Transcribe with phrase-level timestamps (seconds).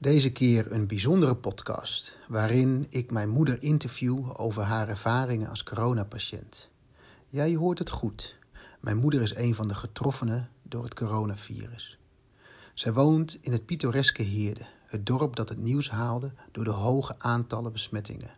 [0.00, 6.68] Deze keer een bijzondere podcast waarin ik mijn moeder interview over haar ervaringen als coronapatiënt.
[7.28, 8.36] Ja, je hoort het goed.
[8.80, 11.98] Mijn moeder is een van de getroffenen door het coronavirus.
[12.74, 17.14] Zij woont in het pittoreske Heerde, het dorp dat het nieuws haalde door de hoge
[17.18, 18.36] aantallen besmettingen.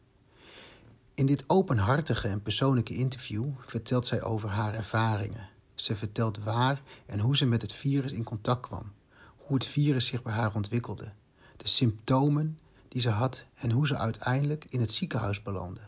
[1.15, 5.49] In dit openhartige en persoonlijke interview vertelt zij over haar ervaringen.
[5.75, 8.93] Ze vertelt waar en hoe ze met het virus in contact kwam,
[9.37, 11.13] hoe het virus zich bij haar ontwikkelde,
[11.62, 12.59] de symptomen
[12.89, 15.80] die ze had en hoe ze uiteindelijk in het ziekenhuis belandde.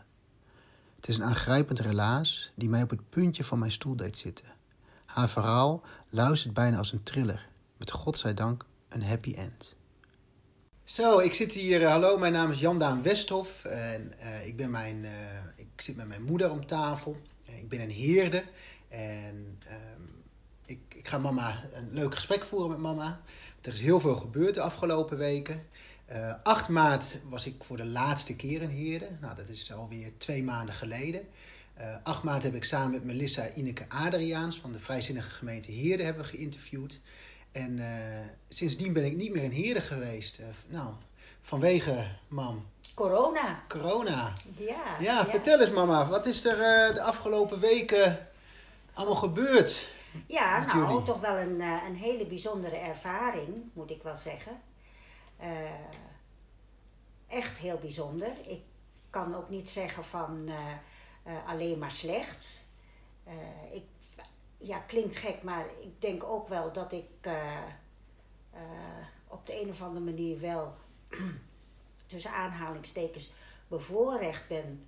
[0.95, 4.45] Het is een aangrijpend relaas die mij op het puntje van mijn stoel deed zitten.
[5.05, 7.47] Haar verhaal luistert bijna als een thriller,
[7.77, 9.75] met godzijdank een happy end.
[10.83, 11.83] Zo, ik zit hier.
[11.83, 13.65] eh, hallo, mijn naam is Jan-Daan Westhoff.
[13.65, 17.21] En eh, ik, ben mijn, eh, ik zit met mijn moeder om tafel.
[17.43, 18.43] Ik ben een heerde.
[18.87, 20.01] En ehm,
[20.65, 23.21] ik, ik ga mama een leuk gesprek voeren met mama.
[23.65, 25.67] Er is heel veel gebeurd de afgelopen weken.
[26.05, 29.07] Eh 8 maart was ik voor de laatste keer in Heerde.
[29.21, 31.27] Nou, dat is alweer twee maanden geleden.
[31.73, 36.03] Eh 8 maart heb ik samen met Melissa Ineke Adriaans van de Vrijzinnige gemeente Heerde
[36.03, 36.99] hebben geïnterviewd.
[37.51, 40.39] En eh, sindsdien ben ik niet meer in Heerde geweest.
[40.67, 40.89] Nou,
[41.41, 43.63] vanwege, mam, Corona.
[43.67, 44.33] corona.
[44.57, 44.95] Ja.
[44.99, 48.27] Ja, vertel eens mama, wat is er de afgelopen weken
[48.93, 49.85] allemaal gebeurd?
[50.27, 51.03] Ja, met nou, jullie.
[51.03, 54.61] toch wel een, eh, een hele bijzondere ervaring, moet ik wel zeggen.
[55.37, 55.49] Eh,
[57.27, 58.35] echt heel bijzonder.
[58.47, 58.61] Ik
[59.09, 60.47] kan ook niet zeggen van
[61.23, 62.65] eh, alleen maar slecht.
[63.71, 63.83] Ik,
[64.57, 67.29] ja, klinkt gek, maar ik denk ook wel dat ik
[69.27, 70.75] op de een of andere manier wel
[72.05, 73.31] tussen aanhalingstekens
[73.67, 74.87] bevoorrecht ben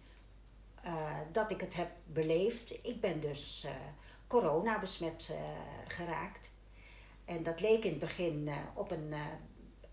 [1.32, 2.86] dat ik het heb beleefd.
[2.86, 3.68] Ik ben dus
[4.28, 5.38] corona besmet eh,
[5.88, 6.52] geraakt.
[7.26, 9.20] En dat leek in het begin eh, op een, eh,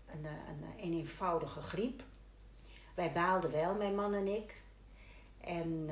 [0.05, 2.03] een, een, een eenvoudige griep.
[2.95, 4.63] Wij baalden wel, mijn man en ik.
[5.41, 5.89] En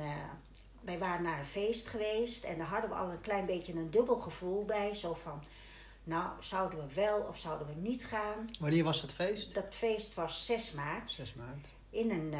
[0.80, 3.90] wij waren naar een feest geweest en daar hadden we al een klein beetje een
[3.90, 4.94] dubbel gevoel bij.
[4.94, 5.42] Zo van,
[6.04, 8.46] nou, zouden we wel of zouden we niet gaan?
[8.60, 9.54] Wanneer was dat feest?
[9.54, 11.68] Dat feest was 6 maart 6 maart.
[11.90, 12.34] in een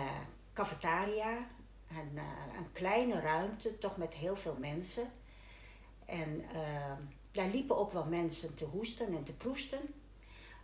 [0.52, 1.46] cafetaria.
[1.90, 2.18] Een,
[2.58, 5.12] een kleine ruimte, toch met heel veel mensen.
[6.06, 6.92] En eh,
[7.30, 9.80] daar liepen ook wel mensen te hoesten en te proesten.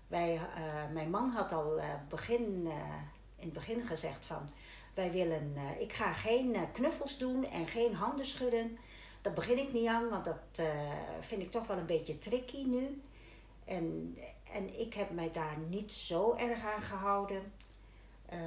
[0.08, 2.94] Wij, eh, mijn man had al eh, begin, eh,
[3.36, 4.48] in het begin gezegd van...
[4.94, 8.78] Wij willen, ik ga geen knuffels doen en geen handen schudden.
[9.20, 10.66] Dat begin ik niet aan, want dat
[11.20, 13.02] vind ik toch wel een beetje tricky nu.
[13.64, 14.16] En,
[14.52, 17.52] en ik heb mij daar niet zo erg aan gehouden.
[18.26, 18.38] Eh,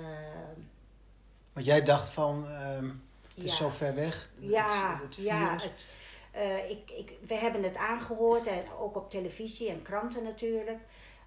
[1.53, 2.85] Want jij dacht van, ehm,
[3.33, 3.55] het is Ja.
[3.55, 4.29] zo ver weg.
[4.35, 5.87] ja, het, het ja het,
[6.33, 10.79] eh, ik, ik, we hebben het aangehoord en ook op televisie en kranten natuurlijk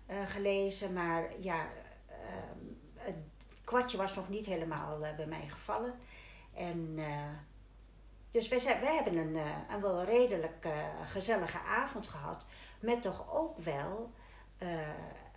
[0.06, 0.92] eh, gelezen.
[0.92, 1.66] Maar ja,
[2.08, 2.58] ehm,
[2.94, 3.16] het
[3.64, 5.94] kwartje was nog niet helemaal eh, bij mij gevallen.
[6.54, 6.98] En
[8.30, 9.36] dus wij, wij hebben een,
[9.70, 10.68] een wel redelijk
[11.06, 12.44] gezellige avond gehad.
[12.80, 14.10] Met toch ook wel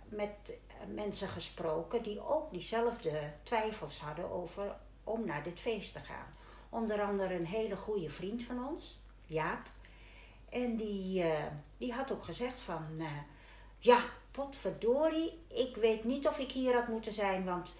[0.04, 6.34] met mensen gesproken die ook diezelfde twijfels hadden over om naar dit feest te gaan.
[6.68, 9.66] Onder andere een hele goede vriend van ons, Jaap.
[10.48, 11.46] En die, eh,
[11.78, 13.06] die had ook gezegd van, eh,
[13.78, 17.74] ja, potverdorie, ik weet niet of ik hier had moeten zijn, want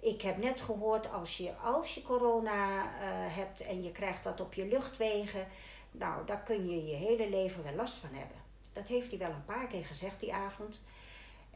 [0.00, 4.40] ik heb net gehoord als je, als je corona eh, hebt en je krijgt wat
[4.40, 5.48] op je luchtwegen,
[5.90, 8.36] nou, daar kun je je hele leven wel last van hebben.
[8.72, 10.80] Dat heeft hij wel een paar keer gezegd die avond.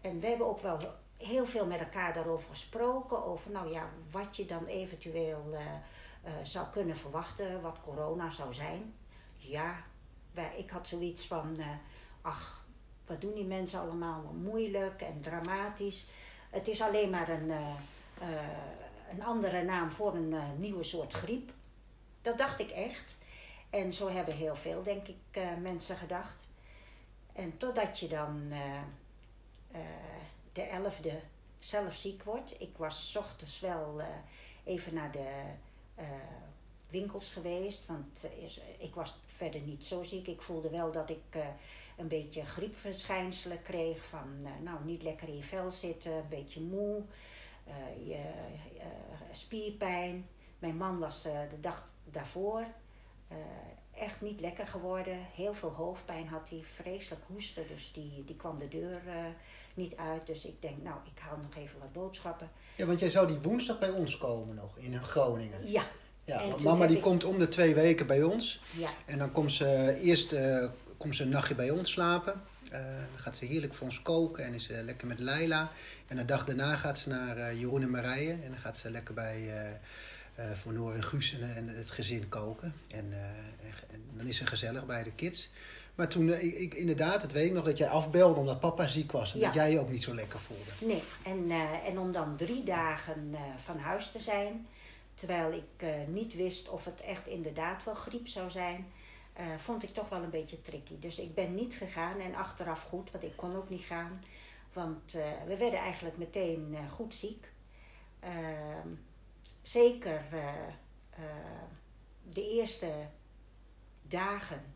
[0.00, 0.78] En we hebben ook wel
[1.16, 3.24] heel veel met elkaar daarover gesproken.
[3.24, 5.54] Over nou ja, wat je dan eventueel
[6.42, 8.94] zou kunnen verwachten, wat corona zou zijn.
[9.48, 9.84] Ja,
[10.56, 11.66] ik had zoiets van, eh,
[12.20, 12.66] ach,
[13.06, 16.04] wat doen die mensen allemaal moeilijk en dramatisch.
[16.50, 17.74] Het is alleen maar een, eh,
[18.20, 21.52] eh, een andere naam voor een nieuwe soort griep.
[22.22, 23.18] Dat dacht ik echt.
[23.70, 26.46] En zo hebben heel veel, denk ik, mensen gedacht.
[27.32, 28.48] En totdat je dan
[30.52, 31.20] de 11e
[31.58, 32.60] zelf ziek wordt.
[32.60, 34.00] Ik was ochtends wel
[34.64, 35.28] even naar de
[36.90, 37.86] winkels geweest.
[37.86, 40.26] Want eh, is- ik was verder niet zo ziek.
[40.26, 41.46] Ik voelde wel dat ik eh,
[41.96, 44.04] een beetje griepverschijnselen kreeg.
[44.06, 47.02] Van eh, nou, niet lekker in je vel zitten, een beetje moe,
[47.64, 47.74] eh,
[48.08, 48.14] je,
[48.78, 48.86] eh,
[49.32, 50.28] spierpijn.
[50.58, 52.66] Mijn man was eh, de dag daarvoor
[53.28, 53.36] eh,
[54.02, 55.26] echt niet lekker geworden.
[55.34, 57.68] Heel veel hoofdpijn had hij, vreselijk hoesten.
[57.68, 59.24] Dus die, die kwam de deur eh,
[59.74, 60.26] niet uit.
[60.26, 62.50] Dus ik denk, nou, ik haal nog even wat boodschappen.
[62.76, 65.70] Ja, want jij zou die woensdag bij ons komen nog, in Groningen.
[65.70, 65.86] Ja,
[66.28, 68.60] Ja, mama die ik- komt om de twee weken bij ons.
[68.76, 72.42] ja, En dan komt ze eerst eh, komt ze een nachtje bij ons slapen.
[72.70, 72.80] dan
[73.16, 75.70] gaat ze heerlijk voor ons koken en is lekker met Leila.
[76.06, 78.30] En de dag daarna gaat ze naar Jeroen en Marije.
[78.30, 79.50] En dan gaat ze lekker bij,
[80.54, 82.74] voor Noor en Guus en, en, het gezin koken.
[82.88, 83.12] En,
[83.90, 85.48] en, dan is ze gezellig bij de kids.
[85.94, 89.34] Maar toen, ik, inderdaad, het weet ik nog, dat jij afbelde omdat papa ziek was.
[89.34, 90.70] En dat jij je ook niet zo lekker voelde.
[90.78, 91.50] Nee, en,
[91.86, 94.66] en om dan drie dagen van huis te zijn
[95.18, 98.92] Terwijl ik uh, niet wist of het echt inderdaad wel griep zou zijn,
[99.40, 100.98] uh, vond ik toch wel een beetje tricky.
[100.98, 104.22] Dus ik ben niet gegaan en achteraf goed, want ik kon ook niet gaan.
[104.72, 107.52] Want uh, we werden eigenlijk meteen goed ziek.
[108.20, 108.88] Ehm,
[109.62, 110.22] zeker
[112.22, 112.92] de eerste
[114.02, 114.74] dagen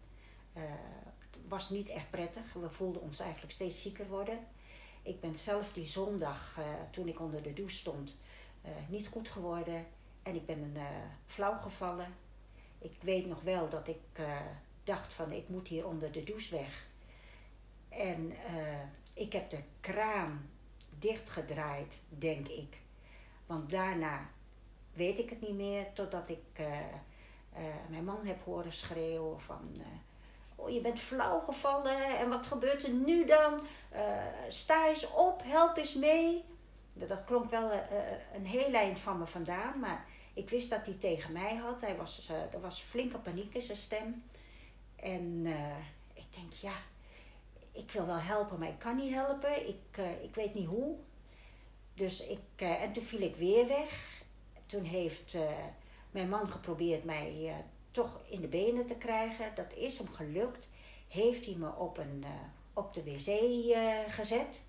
[1.48, 2.52] was niet echt prettig.
[2.52, 4.46] We voelden ons eigenlijk steeds zieker worden.
[5.02, 6.58] Ik ben zelf die zondag,
[6.90, 8.16] toen ik onder de douche stond,
[8.88, 9.86] niet goed geworden.
[10.22, 10.82] En ik ben uh,
[11.26, 12.14] flauw gevallen.
[12.78, 14.40] Ik weet nog wel dat ik uh,
[14.84, 16.86] dacht van ik moet hier onder de douche weg.
[17.88, 18.82] En uh,
[19.12, 20.50] ik heb de kraan
[20.98, 22.80] dichtgedraaid, denk ik.
[23.46, 24.30] Want daarna
[24.92, 26.62] weet ik het niet meer totdat ik
[27.88, 29.76] mijn man heb horen schreeuwen van...
[30.56, 33.60] Oh, je bent flauw gevallen en wat gebeurt er nu dan?
[34.48, 36.44] sta eens op, help eens mee.
[36.92, 37.70] Dat klonk wel
[38.34, 41.80] een heel eind van me vandaan, maar ik wist dat hij tegen mij had.
[41.80, 44.24] Hij was, uh, er was flinke paniek in zijn stem.
[44.96, 45.76] En uh,
[46.12, 46.74] ik denk, ja,
[47.72, 49.68] ik wil wel helpen, maar ik kan niet helpen.
[49.68, 50.96] Ik, uh, ik weet niet hoe.
[51.94, 54.22] Dus ik, en toen viel ik weer weg.
[54.66, 55.36] Toen heeft
[56.10, 57.54] mijn man geprobeerd mij
[57.90, 59.54] toch in de benen te krijgen.
[59.54, 60.68] Dat is hem gelukt.
[61.08, 62.24] Heeft hij me op, een,
[62.72, 63.28] op de wc
[64.12, 64.62] gezet.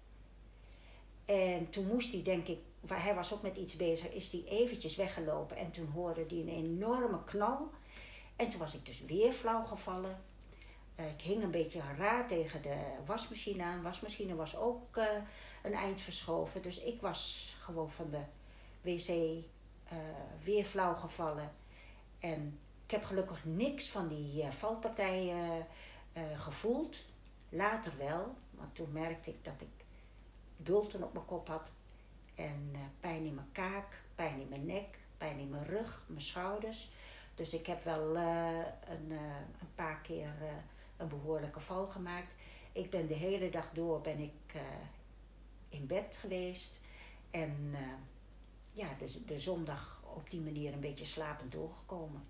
[1.26, 4.96] En toen moest hij, denk ik, hij was ook met iets bezig, is hij eventjes
[4.96, 5.58] weggelopen.
[5.58, 7.70] En toen hoorde hij een enorme knal.
[8.36, 10.22] En toen was ik dus weer flauw gevallen.
[10.96, 13.78] Uh, ik hing een beetje raar tegen de wasmachine aan.
[13.78, 15.06] De wasmachine was ook uh,
[15.64, 16.62] een eind verschoven.
[16.62, 18.22] Dus ik was gewoon van de
[18.82, 19.98] wc uh,
[20.44, 21.52] weer flauw gevallen.
[22.20, 25.68] En ik heb gelukkig niks van die valpartijen
[26.36, 27.06] gevoeld.
[27.50, 29.86] Later wel, want toen merkte ik dat ik
[30.58, 31.72] bulten op mijn kop had.
[32.36, 36.22] En uh, pijn in mijn kaak, pijn in mijn nek, pijn in mijn rug, mijn
[36.22, 36.92] schouders.
[37.36, 38.58] Dus ik heb wel uh,
[38.88, 39.20] een, uh,
[39.62, 40.34] een paar keer
[40.98, 42.36] een behoorlijke val gemaakt.
[42.72, 44.62] Ik ben de hele dag door ben ik
[45.70, 46.80] in bed geweest.
[47.32, 47.76] En
[48.72, 52.24] ja, dus de zondag op die manier een beetje slapend doorgekomen.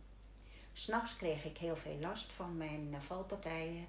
[0.74, 3.88] S'nachts kreeg ik heel veel last van mijn valpartijen.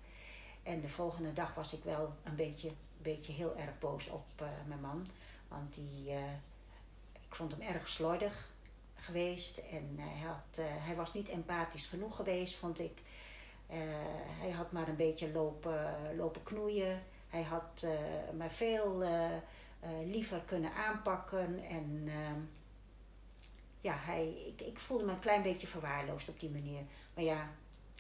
[0.63, 2.73] En de volgende dag was ik wel een beetje,
[3.03, 5.07] beetje heel erg boos op mijn man.
[5.49, 6.33] Want die, uh,
[7.13, 8.53] ik vond hem erg slordig
[8.95, 9.59] geweest.
[9.59, 13.03] En hij, had, uh, hij was niet empathisch genoeg geweest, vond ik.
[14.39, 17.03] Hij had maar een beetje lopen, lopen knoeien.
[17.29, 17.87] Hij had
[18.37, 19.05] maar veel
[20.05, 21.65] liever kunnen aanpakken.
[21.65, 22.11] En
[23.81, 26.83] ja, hij, ik, ik voelde me een klein beetje verwaarloosd op die manier.
[27.15, 27.51] Maar ja,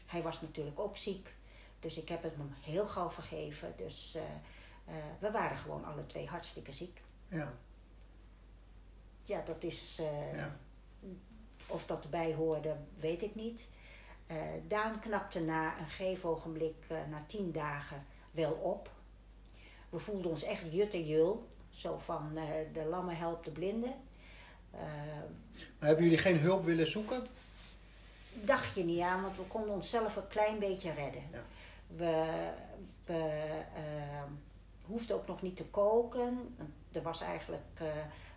[0.07, 1.35] hij was natuurlijk ook ziek.
[1.81, 3.75] Dus ik heb het hem heel gauw vergeven.
[3.77, 4.17] Dus
[5.19, 7.01] we waren gewoon alle twee hartstikke ziek.
[7.29, 7.55] Ja.
[9.25, 9.99] Ja, dat is.
[10.01, 10.57] Uh, ja.
[11.67, 13.69] Of dat erbij hoorde, weet ik niet.
[14.31, 14.37] Uh,
[14.69, 16.31] Daan knapte na een gegeven
[16.91, 18.91] uh, na tien dagen, wel op.
[19.89, 21.49] We voelden ons echt jut en jul.
[21.71, 22.35] Zo van
[22.73, 23.95] de lammen helpt de blinden.
[24.71, 27.27] maar hebben jullie geen hulp willen zoeken?
[28.33, 31.23] Dacht je niet aan, want we konden onszelf een klein beetje redden.
[31.33, 31.43] Ja.
[31.87, 32.51] We,
[33.05, 33.41] we
[34.83, 36.57] hoefden ook nog niet te koken
[36.95, 37.89] er was eigenlijk uh,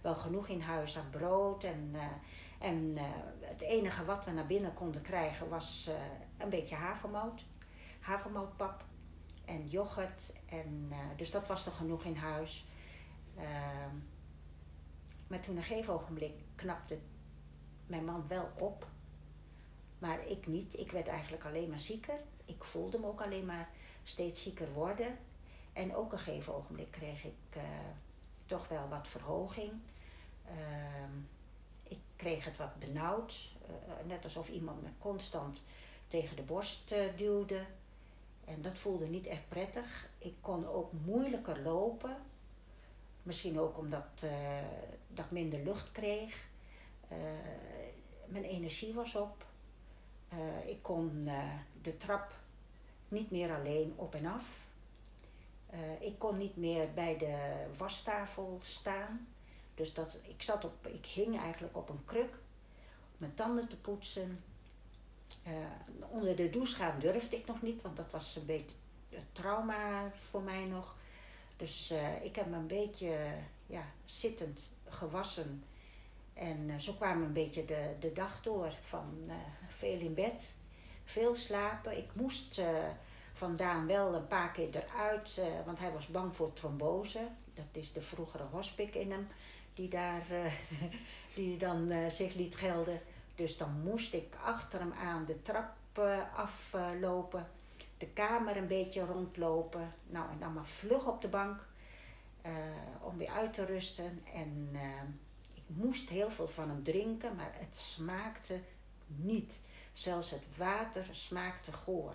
[0.02, 1.64] wel genoeg in huis aan brood.
[1.64, 2.02] En, uh,
[2.60, 3.02] en uh,
[3.40, 5.90] het enige wat we naar binnen konden krijgen was
[6.38, 7.46] een beetje havermout.
[8.00, 8.84] Havermoutpap
[9.46, 10.34] en yoghurt.
[10.46, 12.66] En, dus dat was er genoeg in huis.
[13.36, 13.96] Ehm,
[15.28, 17.00] maar toen een gegeven ogenblik knapte
[17.88, 18.88] mijn man wel op.
[20.00, 20.80] Maar ik niet.
[20.80, 22.20] Ik werd eigenlijk alleen maar zieker.
[22.46, 23.70] Ik voelde me ook alleen maar
[24.04, 25.18] steeds zieker worden.
[25.74, 27.58] En ook een gegeven ogenblik kreeg ik
[28.48, 29.72] toch wel wat verhoging.
[30.46, 31.12] Ehm,
[31.84, 35.64] ik kreeg het wat benauwd, uh, net alsof iemand me constant
[36.08, 37.66] tegen de borst uh, duwde.
[38.46, 40.10] En dat voelde niet echt prettig.
[40.18, 42.18] Ik kon ook moeilijker lopen.
[43.24, 44.32] Misschien ook omdat uh,
[45.08, 46.48] dat ik minder lucht kreeg.
[48.26, 49.46] mijn energie was op.
[50.66, 51.30] ik kon
[51.82, 52.34] de trap
[53.08, 54.67] niet meer alleen op en af.
[55.74, 59.28] Uh, ik kon niet meer bij de wastafel staan.
[59.76, 63.78] Dus dat, ik, zat op, ik hing eigenlijk op een kruk om mijn tanden te
[63.78, 64.44] poetsen.
[65.48, 65.54] Uh,
[66.10, 68.76] onder de douche gaan durfde ik nog niet, want dat was een beetje
[69.32, 70.96] trauma voor mij nog.
[71.56, 73.18] Dus eh, ik heb me een beetje
[73.66, 75.64] ja, zittend gewassen.
[76.34, 78.78] En zo kwam een beetje de, de dag door.
[78.82, 79.20] Van
[79.68, 80.56] veel in bed,
[81.04, 81.98] veel slapen.
[81.98, 82.62] Ik moest
[83.38, 87.28] vandaan wel een paar keer eruit, want hij was bang voor trombose.
[87.56, 89.28] Dat is de vroegere hospik in hem,
[89.74, 90.26] die daar
[91.36, 93.02] die dan zich liet gelden.
[93.36, 95.76] Dus dan moest ik achter hem aan de trap
[96.36, 97.48] aflopen,
[97.98, 99.94] de kamer een beetje rondlopen.
[100.08, 101.66] Nou, en dan maar vlug op de bank
[103.02, 104.22] om weer uit te rusten.
[104.34, 104.70] En
[105.54, 108.60] ik moest heel veel van hem drinken, maar het smaakte
[109.08, 109.60] niet.
[109.94, 112.14] Zelfs het water smaakte goor.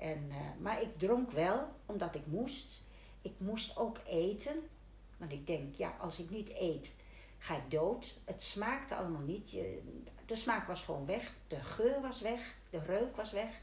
[0.00, 2.80] En, uh, maar ik dronk wel, omdat ik moest.
[3.22, 4.68] Ik moest ook eten.
[5.16, 6.94] Want ik denk, ja, als ik niet eet,
[7.38, 8.14] ga ik dood.
[8.24, 9.50] Het smaakte allemaal niet.
[9.50, 9.82] Je,
[10.26, 11.32] de smaak was gewoon weg.
[11.46, 12.54] De geur was weg.
[12.70, 13.60] De reuk was weg.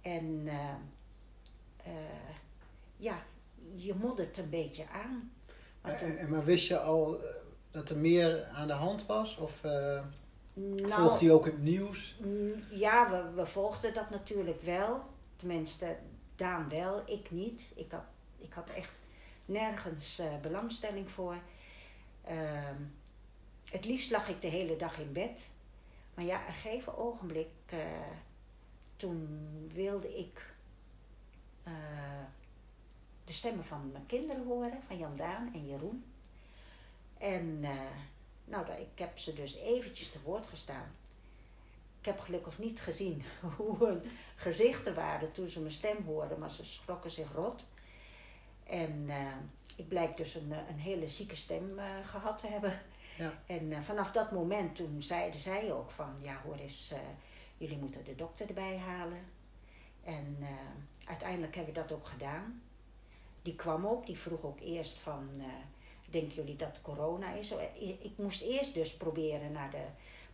[0.00, 0.74] En uh,
[1.86, 1.92] uh,
[2.96, 3.22] ja,
[3.74, 5.32] je moddert een beetje aan.
[5.80, 7.34] Maar, maar wist je al eh,
[7.70, 9.36] dat er meer aan de hand was?
[9.36, 10.00] Of uh,
[10.54, 12.16] nou, volgde je ook het nieuws?
[12.70, 15.16] Ja, we, we volgden dat natuurlijk wel.
[15.38, 15.98] Tenminste,
[16.36, 17.72] Daan wel, ik niet.
[17.74, 18.04] Ik had,
[18.38, 18.94] ik had echt
[19.44, 21.38] nergens uh, belangstelling voor.
[22.30, 22.70] Uh,
[23.70, 25.52] het liefst lag ik de hele dag in bed.
[26.14, 27.80] Maar ja, een gegeven ogenblik, uh,
[28.96, 29.28] toen
[29.74, 30.54] wilde ik
[31.66, 31.72] uh,
[33.24, 36.04] de stemmen van mijn kinderen horen, van Jan Daan en Jeroen.
[37.18, 37.60] En
[38.44, 40.94] nou, ik heb ze dus eventjes te woord gestaan.
[42.08, 43.22] Ik heb gelukkig niet gezien
[43.56, 44.02] hoe hun
[44.36, 47.64] gezichten waren toen ze mijn stem hoorden, maar ze schrokken zich rot.
[48.64, 49.08] En
[49.76, 52.80] ik blijk dus een, een hele zieke stem gehad te hebben.
[53.16, 53.42] Ja.
[53.46, 56.92] En uh, vanaf dat moment toen zeiden zij ook van, ja hoor eens,
[57.56, 59.24] jullie moeten de dokter erbij halen.
[60.04, 60.38] En
[61.04, 62.62] uiteindelijk hebben we dat ook gedaan.
[63.42, 65.42] Die kwam ook, die vroeg ook eerst van,
[66.08, 67.52] denken jullie dat corona is?
[67.78, 69.84] Ik moest eerst dus proberen naar de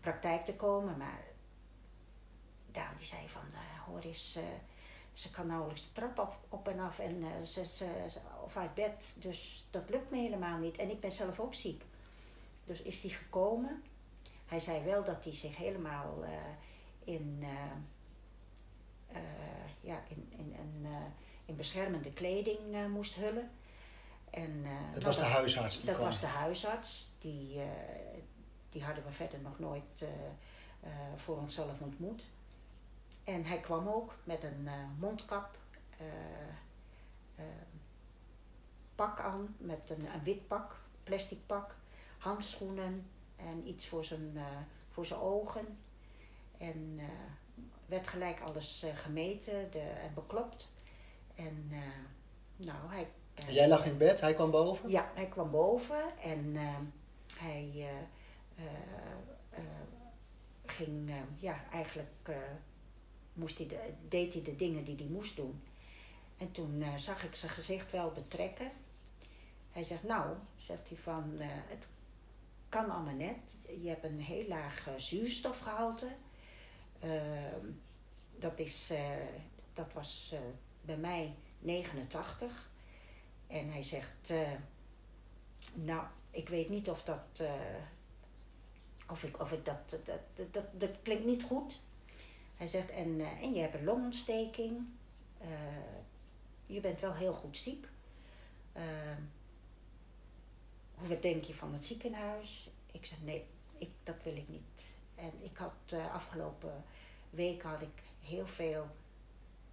[0.00, 1.32] praktijk te komen, maar
[2.74, 3.42] Daan die zei van,
[3.86, 4.38] hoor eens,
[5.12, 7.86] ze kan nauwelijks de trap op, op en af en ze, ze,
[8.44, 10.76] of uit bed, dus dat lukt me helemaal niet.
[10.76, 11.84] En ik ben zelf ook ziek.
[12.64, 13.82] Dus is hij gekomen.
[14.46, 16.30] Hij zei wel dat hij zich helemaal uh,
[17.04, 17.48] in, uh,
[19.12, 19.20] uh,
[19.80, 20.86] ja, in, in, in,
[21.44, 23.50] in beschermende kleding moest hullen.
[24.30, 25.76] En, dat was de huisarts?
[25.76, 26.06] Die dat kwam.
[26.06, 27.10] was de huisarts.
[27.18, 27.60] Die,
[28.70, 30.04] die hadden we verder nog nooit
[31.16, 32.24] voor onszelf ontmoet.
[33.24, 35.58] En hij kwam ook met een mondkap,
[38.94, 41.76] pak aan, met een, een wit pak, plastic pak
[42.18, 44.38] handschoenen en iets voor zijn,
[44.90, 45.78] voor zijn ogen.
[46.58, 47.00] En
[47.86, 50.72] werd gelijk alles gemeten de, en beklopt.
[51.34, 51.70] En
[52.56, 53.10] nou, hij...
[53.48, 54.90] Jij lag in bed, hij kwam boven?
[54.90, 56.56] Ja, hij kwam boven en
[57.38, 57.88] hij
[60.64, 62.30] ging, ja, eigenlijk
[63.34, 65.62] moest hij de, deed hij de dingen die hij moest doen.
[66.36, 68.72] En toen zag ik zijn gezicht wel betrekken.
[69.70, 71.88] Hij zegt, nou, zegt hij van, het
[72.74, 73.56] kan allemaal net.
[73.82, 76.16] Je hebt een heel laag uh, zuurstofgehalte.
[77.04, 77.22] Uh,
[78.38, 78.92] dat, is,
[79.72, 80.38] dat was eh,
[80.80, 82.70] bij mij 89.
[83.46, 84.32] En hij zegt,
[85.74, 87.42] nou, ik weet niet of dat,
[89.08, 91.80] of ik, of ik dat, dat, dat, dat klinkt niet goed.
[92.56, 94.86] Hij zegt, en, en je hebt een longontsteking.
[96.66, 97.88] je bent wel heel goed ziek
[101.08, 102.70] wat denk je van het ziekenhuis?
[102.92, 103.46] Ik zei, nee,
[103.78, 104.96] ik, dat wil ik niet.
[105.14, 106.84] En ik had uh, afgelopen
[107.30, 108.86] week had ik heel veel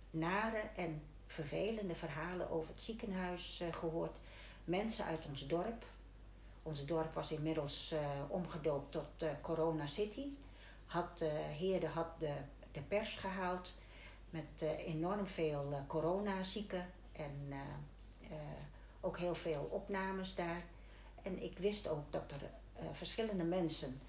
[0.10, 4.18] nare en vervelende verhalen over het ziekenhuis uh, gehoord.
[4.64, 5.86] Mensen uit ons dorp.
[6.64, 10.28] Ons dorp was inmiddels uh, omgedoopt tot Corona City.
[10.86, 11.24] Had,
[11.58, 12.34] Heerde had de,
[12.72, 13.74] de pers gehaald
[14.30, 17.54] met enorm veel coronazieken en
[19.02, 20.64] ook heel veel opnames daar.
[21.22, 22.52] En ik wist ook dat er
[22.92, 24.02] verschillende mensen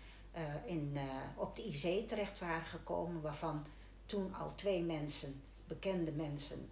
[0.65, 0.99] in,
[1.37, 3.65] op de IC terecht waren gekomen, waarvan
[4.07, 6.71] toen al twee mensen, bekende mensen,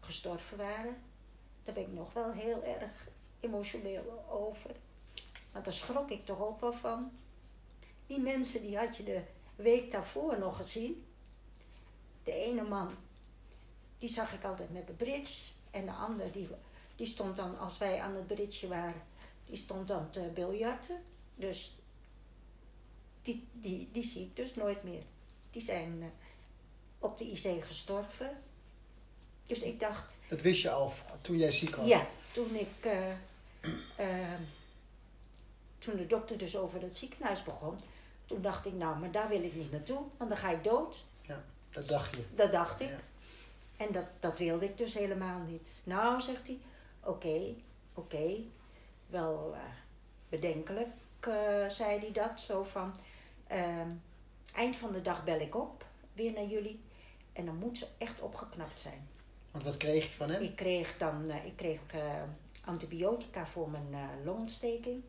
[0.00, 0.96] gestorven waren.
[1.62, 3.08] Daar ben ik nog wel heel erg
[3.40, 4.70] emotioneel over.
[5.52, 7.12] Want daar schrok ik toch ook wel van.
[8.06, 9.22] Die mensen die had je de
[9.56, 11.04] week daarvoor nog gezien.
[12.24, 12.94] De ene man,
[13.98, 15.42] die zag ik altijd met de bridge.
[15.70, 16.48] En de ander, die,
[16.96, 19.02] die stond dan, als wij aan het bridge waren,
[19.46, 21.02] die stond dan te biljarten.
[21.34, 21.74] Dus
[23.22, 25.02] die, die, die zie ik dus nooit meer.
[25.50, 26.06] Die zijn uh,
[26.98, 28.42] op de IC gestorven.
[29.46, 31.86] Dus ik dacht, Dat wist je al toen jij ziek was?
[31.86, 32.68] ja, toen ik.
[32.80, 33.10] eh,
[33.96, 34.42] ehm,
[35.78, 37.78] toen de dokter dus over het ziekenhuis begon,
[38.26, 41.04] toen dacht ik, nou, maar daar wil ik niet naartoe, want dan ga ik dood.
[41.74, 42.24] Dat dacht je?
[42.34, 42.88] Dat dacht ik.
[42.88, 42.98] Ja.
[43.76, 45.68] En dat, dat wilde ik dus helemaal niet.
[45.84, 46.58] Nou, zegt hij,
[47.00, 47.54] oké,
[47.94, 48.36] oké,
[49.06, 49.60] wel eh,
[50.28, 50.88] bedenkelijk,
[51.20, 52.40] eh, zei hij dat.
[52.40, 52.94] Zo van,
[53.46, 53.88] ehm,
[54.54, 56.80] eind van de dag bel ik op, weer naar jullie.
[57.32, 59.08] En dan moet ze echt opgeknapt zijn.
[59.50, 60.42] Want wat kreeg je van hem?
[60.42, 61.80] Ik kreeg dan eh, ik kreeg,
[62.64, 65.02] antibiotica voor mijn longontsteking.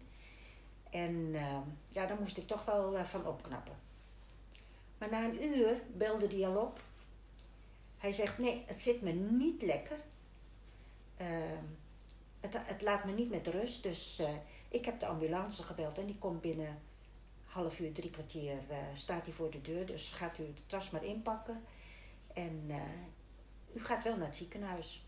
[0.95, 1.57] En eh,
[1.91, 3.75] ja, daar moest ik toch wel eh, van opknappen.
[4.97, 6.81] Maar na een uur belde hij al op.
[7.97, 9.99] Hij zegt, nee, het zit me niet lekker.
[11.17, 11.63] Ehm,
[12.39, 13.83] het, het laat me niet met rust.
[13.83, 14.33] Dus eh,
[14.69, 16.81] ik heb de ambulance gebeld en die komt binnen
[17.45, 19.85] half uur, drie kwartier eh, staat hij voor de deur.
[19.85, 21.63] Dus gaat u de tas maar inpakken.
[22.33, 22.71] En
[23.73, 25.05] u gaat wel naar het ziekenhuis.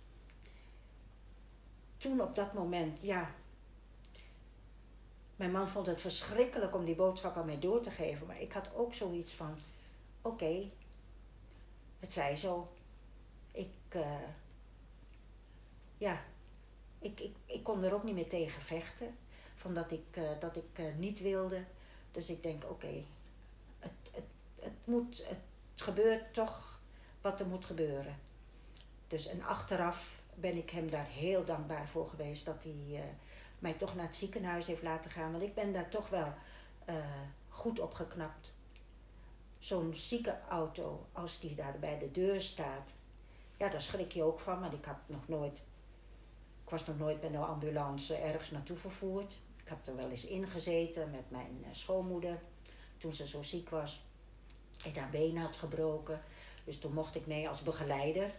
[1.97, 3.35] Toen op dat moment, ja.
[5.37, 8.27] Mijn man vond het verschrikkelijk om die boodschap aan mij door te geven.
[8.27, 9.57] Maar ik had ook zoiets van:
[10.21, 10.69] oké,
[11.99, 12.71] het zij zo.
[13.51, 14.23] Ik, eh,
[15.97, 16.21] ja,
[16.99, 19.17] ik, ik, ik kon er ook niet meer tegen vechten.
[19.55, 21.63] Van dat ik, eh, dat ik eh, niet wilde.
[22.11, 23.03] Dus ik denk: oké,
[23.79, 24.25] het, het,
[24.59, 25.39] het, moet, het
[25.75, 26.79] gebeurt toch
[27.21, 28.19] wat er moet gebeuren.
[29.07, 33.03] Dus en achteraf ben ik hem daar heel dankbaar voor geweest dat hij
[33.59, 35.31] mij toch naar het ziekenhuis heeft laten gaan.
[35.31, 36.33] Want ik ben daar toch wel
[36.85, 36.95] eh,
[37.49, 38.55] goed op geknapt.
[39.59, 42.95] Zo'n zieke auto, als die daar bij de deur staat,
[43.57, 44.59] ja, daar schrik je ook van.
[44.59, 45.63] Want ik had nog nooit,
[46.63, 49.37] ik was nog nooit met een ambulance ergens naartoe vervoerd.
[49.63, 52.39] Ik heb er wel eens ingezeten met mijn eh, schoonmoeder
[52.97, 54.05] toen ze zo ziek was.
[54.85, 56.21] En haar been had gebroken.
[56.63, 58.31] Dus toen mocht ik mee als begeleider.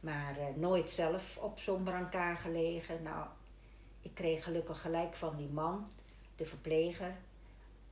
[0.00, 3.02] Maar eh, nooit zelf op zo'n brancard gelegen.
[3.02, 3.26] Nou,
[4.04, 5.86] ik kreeg gelukkig gelijk van die man,
[6.36, 7.16] de verpleger.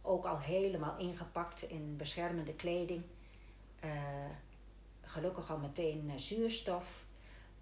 [0.02, 3.02] Ook al helemaal ingepakt in beschermende kleding.
[3.80, 4.30] Eh,
[5.00, 7.04] gelukkig al meteen eh, zuurstof.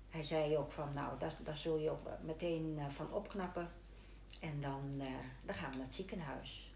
[0.08, 3.70] Hij zei ook van, nou, daar, daar zul je ook meteen eh, van opknappen.
[4.40, 4.90] En dan,
[5.44, 6.72] dan gaan we naar het ziekenhuis.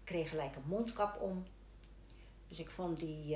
[0.00, 1.46] Ik kreeg gelijk een mondkap om.
[2.48, 3.34] Dus ik vond die,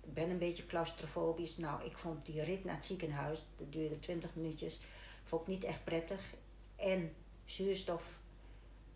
[0.00, 1.56] ik ben een beetje claustrofobisch.
[1.56, 4.80] Nou, ik vond die rit naar het ziekenhuis, dat duurde 20 minuutjes,
[5.24, 6.34] vond ik niet echt prettig.
[6.82, 7.14] En
[7.44, 8.20] zuurstof,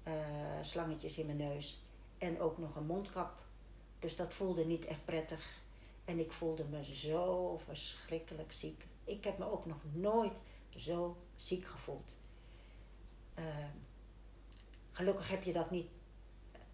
[0.03, 0.15] eh,
[0.63, 1.83] slangetjes in mijn neus.
[2.19, 3.45] En ook nog een mondkap.
[3.99, 5.63] Dus dat voelde niet echt prettig.
[6.05, 8.87] En ik voelde me zo verschrikkelijk ziek.
[9.05, 10.39] Ik heb me ook nog nooit
[10.77, 12.19] zo ziek gevoeld.
[13.35, 13.45] Eh,
[14.91, 15.87] gelukkig heb je dat niet,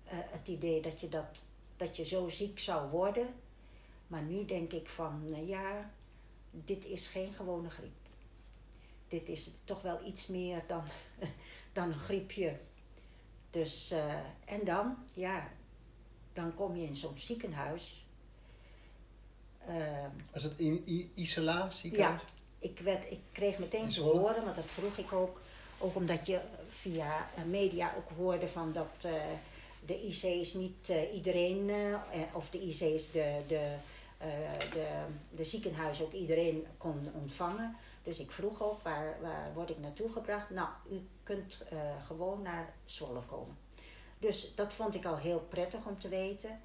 [0.04, 1.42] eh, het idee dat je, dat,
[1.76, 3.34] dat je zo ziek zou worden.
[4.06, 5.90] Maar nu denk ik van, nou ja,
[6.50, 8.01] dit is geen gewone griep.
[9.12, 10.82] Dit is toch wel iets meer dan,
[11.72, 12.58] dan een griepje.
[13.50, 15.48] Dus, eh, en dan, ja,
[16.32, 18.06] dan kom je in zo'n ziekenhuis.
[19.66, 22.20] Ehm, Was het in I- Isala ziekenhuis?
[22.58, 25.40] ik, werd, ik kreeg meteen In te horen, want dat vroeg ik ook.
[25.78, 29.12] Ook omdat je via eh, media ook hoorde van dat eh,
[29.86, 32.00] de IC's niet eh, iedereen, eh, eh,
[32.32, 33.74] of de IC's, de, de,
[34.18, 34.28] eh,
[34.72, 34.86] de,
[35.36, 37.76] de ziekenhuis ook iedereen kon ontvangen.
[38.02, 40.50] Dus ik vroeg ook, waar, waar word ik naartoe gebracht?
[40.50, 43.58] Nou, u kunt eh, gewoon naar Zwolle komen.
[44.18, 46.60] Dus dat vond ik al heel prettig om te weten.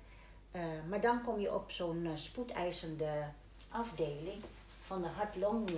[0.51, 3.29] Eh, maar dan kom je op zo'n eh, spoedeisende
[3.69, 4.43] afdeling
[4.81, 5.69] van de hart-long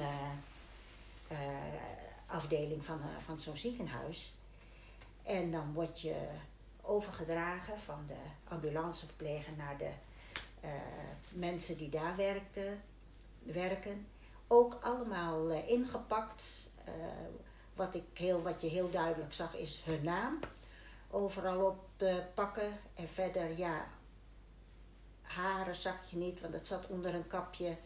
[2.26, 4.34] afdeling van, van zo'n ziekenhuis.
[5.24, 6.28] En dan word je
[6.82, 9.92] overgedragen van de ambulanceverpleger naar de
[11.30, 12.82] mensen die daar werkten,
[13.44, 14.08] werken.
[14.52, 16.44] Ook allemaal eh, ingepakt.
[16.86, 16.94] Eh,
[17.74, 20.40] wat, ik heel, wat je heel duidelijk zag is hun naam.
[21.10, 22.80] Overal op eh, pakken.
[22.94, 23.88] En verder, ja,
[25.22, 27.78] haren zag je niet, want het zat onder een kapje.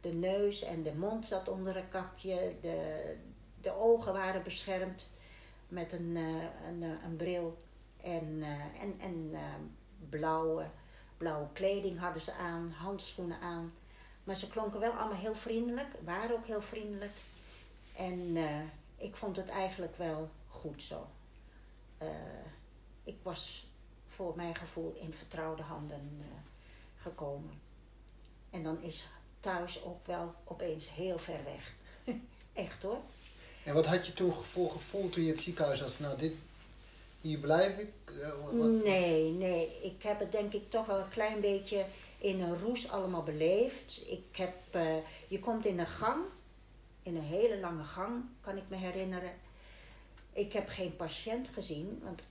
[0.00, 2.54] De neus en de mond zat onder een kapje.
[2.60, 3.16] De,
[3.60, 5.10] de ogen waren beschermd
[5.68, 6.16] met een,
[6.66, 7.62] een, een bril.
[8.02, 8.42] En,
[8.80, 9.36] en, en
[10.08, 10.70] blauwe,
[11.16, 13.72] blauwe kleding hadden ze aan, handschoenen aan.
[14.28, 17.12] Maar ze klonken wel allemaal heel vriendelijk, waren ook heel vriendelijk.
[17.96, 18.60] En eh,
[18.96, 21.06] ik vond het eigenlijk wel goed zo.
[21.98, 22.08] Eh,
[23.04, 23.66] ik was
[24.06, 26.26] voor mijn gevoel in vertrouwde handen eh,
[27.02, 27.60] gekomen.
[28.50, 29.06] En dan is
[29.40, 31.74] thuis ook wel opeens heel ver weg.
[32.64, 33.00] Echt hoor.
[33.64, 35.98] En wat had je toen voor gevoel toen je het ziekenhuis had?
[35.98, 36.32] Nou, dit,
[37.20, 37.92] hier blijf ik?
[38.42, 39.78] Wat- wat- Nee, nee.
[39.82, 41.86] Ik heb het denk ik toch wel een klein beetje
[42.18, 44.02] in een roes allemaal beleefd.
[44.06, 44.96] Ik heb, eh,
[45.28, 46.24] je komt in een gang
[47.02, 49.32] in een hele lange gang, kan ik me herinneren.
[50.32, 52.22] Ik heb geen patiënt gezien, want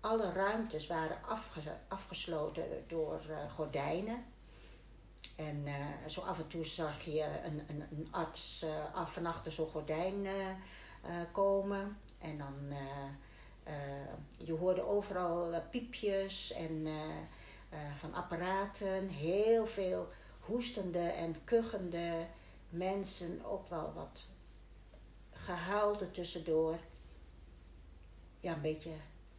[0.00, 1.18] alle ruimtes waren
[1.88, 4.24] afgesloten door uh, gordijnen.
[5.36, 9.66] En uh, zo af en toe zag je een, een, arts af en achter zo'n
[9.66, 10.26] gordijn
[11.32, 11.98] komen.
[12.18, 12.54] En dan,
[14.36, 16.86] je hoorde overal piepjes en
[17.96, 19.08] van apparaten.
[19.08, 20.06] Heel veel
[20.40, 22.26] hoestende en kuchende
[22.68, 23.44] mensen.
[23.44, 24.26] Ook wel wat
[25.30, 26.78] gehuilde tussendoor.
[28.40, 28.92] Ja, een beetje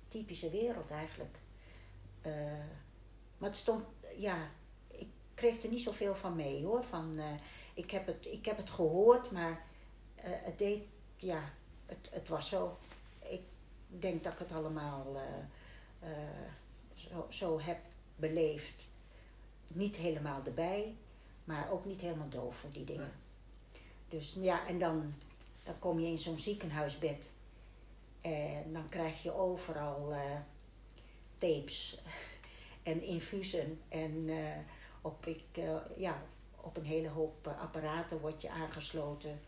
[0.07, 1.37] typische wereld eigenlijk.
[2.25, 2.33] Uh,
[3.37, 3.85] maar het stond,
[4.17, 4.49] ja,
[4.87, 6.83] ik kreeg er niet zoveel van mee hoor.
[6.83, 7.25] Van, uh,
[7.73, 9.65] ik, heb het, ik heb het gehoord, maar
[10.21, 10.83] het deed,
[11.15, 11.53] ja,
[11.85, 12.77] het, het was zo.
[13.19, 13.41] Ik
[13.87, 15.17] denk dat ik het allemaal
[16.93, 17.77] zo, zo heb
[18.15, 18.83] beleefd.
[19.67, 20.95] Niet helemaal erbij,
[21.43, 23.11] maar ook niet helemaal doof voor die dingen.
[24.09, 25.13] Dus ja, en dan,
[25.63, 27.31] dan kom je in zo'n ziekenhuisbed.
[28.21, 30.19] En dan krijg je overal uh,
[31.37, 32.01] tapes
[32.83, 33.79] en infusen.
[33.89, 34.37] En uh,
[35.01, 36.21] op, ik, uh, ja,
[36.61, 39.39] op een hele hoop apparaten word je aangesloten.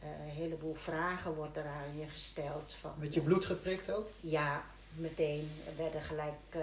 [0.00, 2.74] een heleboel vragen wordt er aan je gesteld.
[2.74, 4.08] Van, Met je bloed geprikt ook?
[4.20, 5.50] Ja, meteen.
[5.66, 6.56] Er werden gelijk...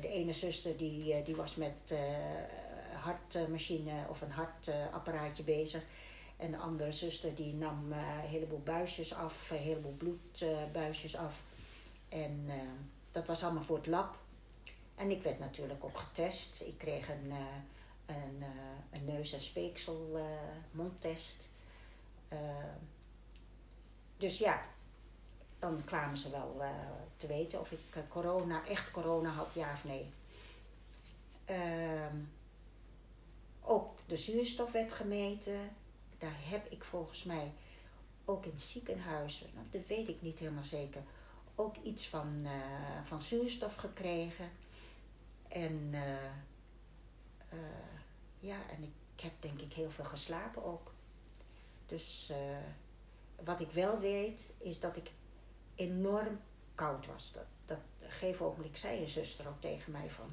[0.00, 1.94] de ene zuster die, die was met
[2.98, 5.82] hartmachine of een hartapparaatje bezig.
[6.38, 11.20] En de andere zuster die nam uh, een heleboel buisjes af, een heleboel bloedbuisjes uh,
[11.20, 11.42] af.
[12.08, 12.54] En uh,
[13.12, 14.18] dat was allemaal voor het lab.
[14.94, 16.60] En ik werd natuurlijk ook getest.
[16.60, 17.32] Ik kreeg een,
[18.06, 18.44] een,
[18.90, 20.18] een neus- en speeksel
[20.70, 21.48] mondtest.
[24.16, 24.62] dus ja,
[25.58, 26.62] dan kwamen ze wel
[27.16, 30.12] te weten of ik corona, echt corona had, ja of nee.
[31.44, 32.16] Ehm,
[33.60, 35.70] ook de zuurstof werd gemeten
[36.18, 37.52] daar heb ik volgens mij
[38.24, 41.02] ook in ziekenhuizen, nou, dat weet ik niet helemaal zeker,
[41.54, 42.52] ook iets van, uh,
[43.04, 44.50] van zuurstof gekregen.
[45.48, 45.94] En
[48.40, 50.92] ja, en ik heb denk ik heel veel geslapen ook.
[51.86, 52.32] Dus
[53.44, 55.10] wat ik wel weet, is dat ik
[55.78, 56.40] enorm
[56.74, 57.32] koud was.
[57.32, 60.30] Dat, dat gegeven ogenblik zei een zuster ook tegen mij van...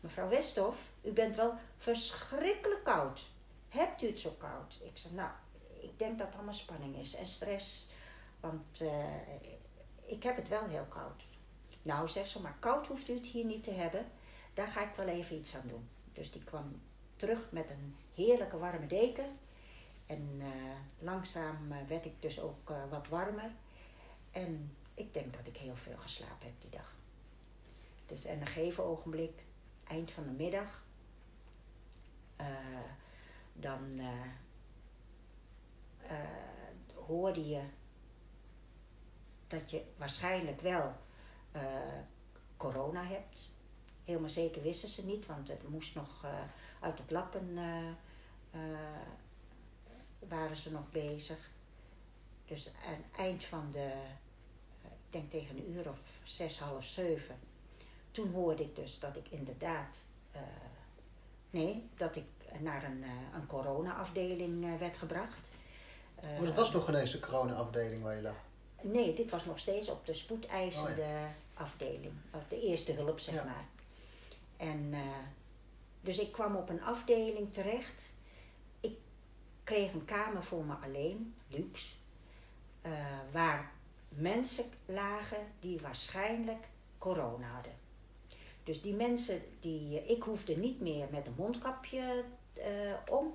[0.00, 3.28] Mevrouw Westhoff, u bent wel verschrikkelijk koud.
[3.68, 4.78] Hebt u het zo koud?
[4.82, 5.30] Ik zei, nou,
[5.80, 7.86] ik denk dat het allemaal spanning is en stress.
[8.40, 9.04] Want uh,
[10.04, 11.26] ik heb het wel heel koud.
[11.82, 14.06] Nou, zegt ze, maar koud hoeft u het hier niet te hebben.
[14.54, 15.88] Daar ga ik wel even iets aan doen.
[16.12, 16.80] Dus die kwam
[17.16, 19.38] terug met een heerlijke warme deken.
[20.06, 20.46] En uh,
[20.98, 23.50] langzaam werd ik dus ook wat warmer.
[24.36, 26.94] En ik denk dat ik heel veel geslapen heb die dag.
[28.06, 29.44] Dus en een gegeven ogenblik,
[29.84, 30.84] eind van de middag,
[33.52, 34.24] dan uh,
[36.02, 36.10] uh,
[36.94, 37.62] hoorde je
[39.46, 40.92] dat je waarschijnlijk wel
[42.56, 43.50] corona hebt.
[44.04, 46.24] Helemaal zeker wisten ze niet, want het moest nog
[46.80, 47.54] uit het lappen
[50.18, 51.50] waren ze nog bezig.
[52.44, 53.92] Dus aan het eind van de,
[55.16, 57.38] denk tegen een uur of zes, half zeven,
[58.10, 60.04] toen hoorde ik dus dat ik inderdaad,
[61.50, 62.24] nee, dat ik
[62.60, 65.50] naar een, eh, een corona-afdeling eh, werd gebracht.
[66.22, 68.34] Maar het was nog ineens de corona-afdeling waar je lag?
[68.82, 72.12] Nee, dit was nog steeds op de spoedeisende oh, afdeling.
[72.32, 73.64] Op de eerste hulp, zeg maar.
[74.56, 75.00] En uh,
[76.00, 78.12] dus ik kwam op een afdeling terecht.
[78.80, 78.98] Ik
[79.64, 81.88] kreeg een kamer voor me alleen, luxe.
[82.82, 82.92] Uh,
[83.32, 83.72] waar
[84.16, 87.72] mensen lagen die waarschijnlijk corona hadden.
[88.64, 92.24] Dus die mensen, die, ik hoefde niet meer met een mondkapje
[92.58, 92.64] uh,
[93.10, 93.34] om.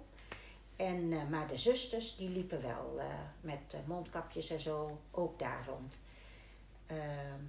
[0.75, 3.01] En, uh, maar de zusters, die liepen wel
[3.41, 5.97] met mondkapjes en zo ook daar rond.
[6.85, 7.41] Ehm,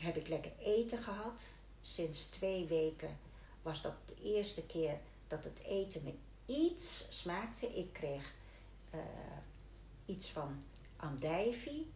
[0.00, 1.42] heb ik lekker eten gehad.
[1.82, 3.18] Sinds twee weken
[3.62, 6.14] was dat de eerste keer dat het eten me
[6.46, 7.66] iets smaakte.
[7.66, 8.34] Ik kreeg
[10.06, 10.62] iets van
[10.96, 11.86] andijvie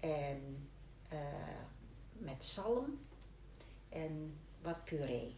[0.00, 0.70] en
[2.12, 2.98] met zalm
[3.88, 5.36] en wat puree.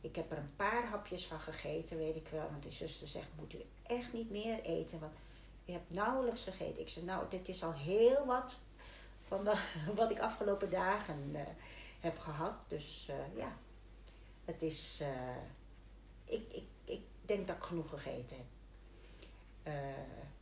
[0.00, 2.50] Ik heb er een paar hapjes van gegeten, weet ik wel.
[2.50, 5.00] Want die zuster zegt, moet u echt niet meer eten.
[5.00, 5.12] Want
[5.66, 6.80] u hebt nauwelijks gegeten.
[6.80, 8.60] Ik zeg, nou, dit is al heel wat
[9.24, 9.48] van
[9.94, 11.40] wat ik afgelopen dagen uh,
[12.00, 12.54] heb gehad.
[12.68, 13.56] Dus uh, ja,
[14.44, 15.02] het is...
[16.24, 18.46] Ik, ik, ik denk dat ik genoeg gegeten heb.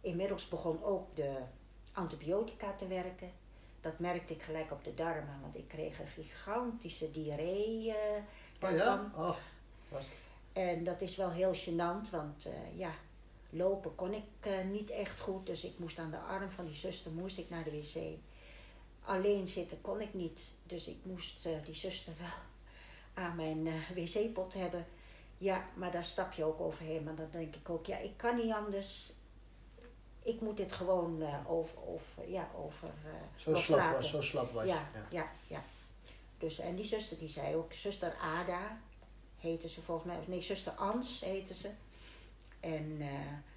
[0.00, 1.42] inmiddels begon ook de
[1.96, 3.32] antibiotica te werken
[3.86, 7.86] dat merkte ik gelijk op de darmen, want ik kreeg een gigantische diarree.
[7.86, 7.94] Uh,
[8.60, 9.10] oh ja?
[9.14, 9.36] Oh,
[10.52, 12.94] en dat is wel heel gênant, want uh, ja,
[13.50, 16.74] lopen kon ik eh, niet echt goed, dus ik moest aan de arm van die
[16.74, 18.18] zuster moest ik naar de wc.
[19.04, 24.86] Alleen zitten kon ik niet, dus ik moest die zuster wel aan mijn wc-pot hebben.
[25.38, 27.04] Ja, maar daar stap je ook overheen.
[27.04, 29.12] Maar dan denk ik ook, ja, ik kan niet anders
[30.26, 34.52] ik moet dit gewoon uh, over, over, ja, over uh, zo, slap was, zo slap
[34.52, 35.30] was ja, ja, ja.
[35.46, 35.62] ja.
[36.38, 38.80] Dus, en die zuster die zei ook, zuster Ada
[39.38, 41.70] heette ze volgens mij, nee, zuster Ans heette ze.
[42.60, 43.08] En uh,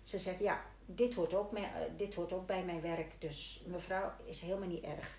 [0.04, 4.12] ze zegt, ja, dit hoort, ook mee, dit hoort ook bij mijn werk, dus mevrouw
[4.26, 5.18] is helemaal niet erg.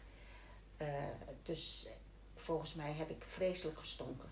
[1.42, 1.86] dus
[2.34, 4.28] volgens mij heb ik vreselijk gestonken.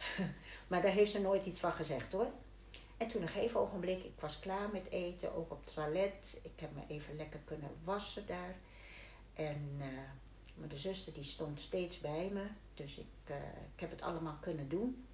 [0.68, 2.30] maar daar heeft ze nooit iets van gezegd hoor.
[2.96, 6.40] En toen een gegeven ogenblik, ik was klaar met eten, ook op het toilet.
[6.42, 8.54] Ik heb me even lekker kunnen wassen daar.
[9.34, 9.86] En uh,
[10.54, 12.46] mijn zuster die stond steeds bij me.
[12.74, 13.36] Dus ik, uh,
[13.74, 15.06] ik heb het allemaal kunnen doen.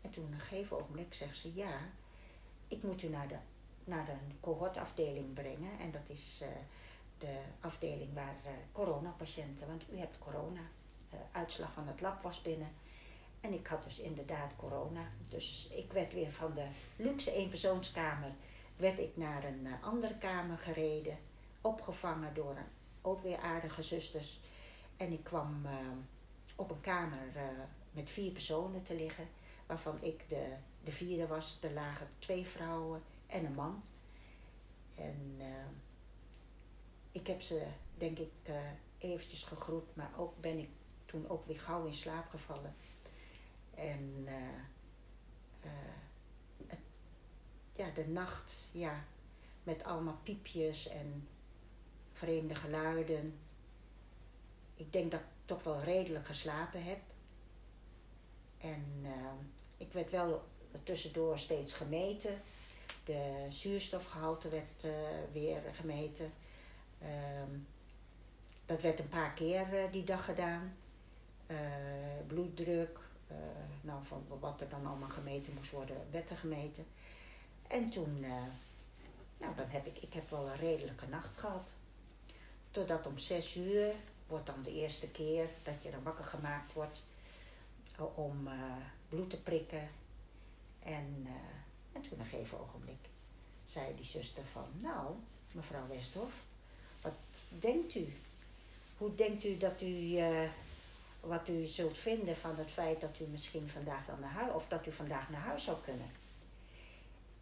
[0.00, 1.78] En toen een gegeven ogenblik zegt ze, ja,
[2.68, 3.36] ik moet u naar, de,
[3.84, 5.78] naar een cohortafdeling brengen.
[5.78, 6.48] En dat is uh,
[7.18, 8.36] de afdeling waar
[8.72, 10.60] coronapatiënten, want u hebt corona.
[11.32, 12.70] uitslag van het lab was binnen.
[13.40, 15.08] En ik had dus inderdaad corona.
[15.28, 18.32] Dus ik werd weer van de luxe eenpersoonskamer
[18.76, 21.18] werd ik naar een uh, andere kamer gereden.
[21.60, 22.66] Opgevangen door een,
[23.02, 24.40] ook weer aardige zusters.
[24.96, 25.72] En ik kwam uh,
[26.56, 27.42] op een kamer uh,
[27.90, 29.28] met vier personen te liggen.
[29.66, 31.58] Waarvan ik de, de vierde was.
[31.60, 33.82] Er lagen twee vrouwen en een man.
[34.94, 35.40] En
[37.12, 38.30] ik heb ze denk ik
[38.98, 39.96] eventjes gegroet.
[39.96, 40.68] Maar ook ben ik
[41.06, 42.74] toen ook weer gauw in slaap gevallen.
[43.78, 45.70] En uh,
[46.66, 46.78] het,
[47.72, 49.04] ja, de nacht, ja,
[49.62, 51.28] met allemaal piepjes en
[52.12, 53.38] vreemde geluiden.
[54.74, 56.98] Ik denk dat ik toch wel redelijk geslapen heb.
[58.58, 59.10] En uh,
[59.76, 60.44] ik werd wel
[60.82, 62.40] tussendoor steeds gemeten.
[63.04, 64.86] De zuurstofgehalte werd
[65.32, 66.32] weer gemeten.
[67.02, 67.08] Uh,
[68.66, 70.74] dat werd een paar keer die dag gedaan.
[72.26, 73.36] bloeddruk, uh,
[73.80, 76.86] nou, van wat er dan allemaal gemeten moest worden, werd er gemeten.
[77.66, 78.42] En toen, uh,
[79.38, 81.74] nou, dan heb ik, ik heb wel een redelijke nacht gehad.
[82.70, 83.94] Totdat om zes uur
[84.26, 87.02] wordt dan de eerste keer dat je dan wakker gemaakt wordt
[88.14, 88.52] om uh,
[89.08, 89.88] bloed te prikken.
[90.82, 91.26] En,
[91.92, 93.08] en toen een gegeven ogenblik
[93.66, 95.14] zei die zuster van, nou,
[95.52, 96.44] mevrouw Westhoff,
[97.00, 97.12] wat
[97.48, 98.12] denkt u?
[98.96, 100.16] Hoe denkt u dat u
[101.20, 104.68] wat u zult vinden van het feit dat u misschien vandaag dan naar huis, of
[104.68, 106.10] dat u vandaag naar huis zou kunnen.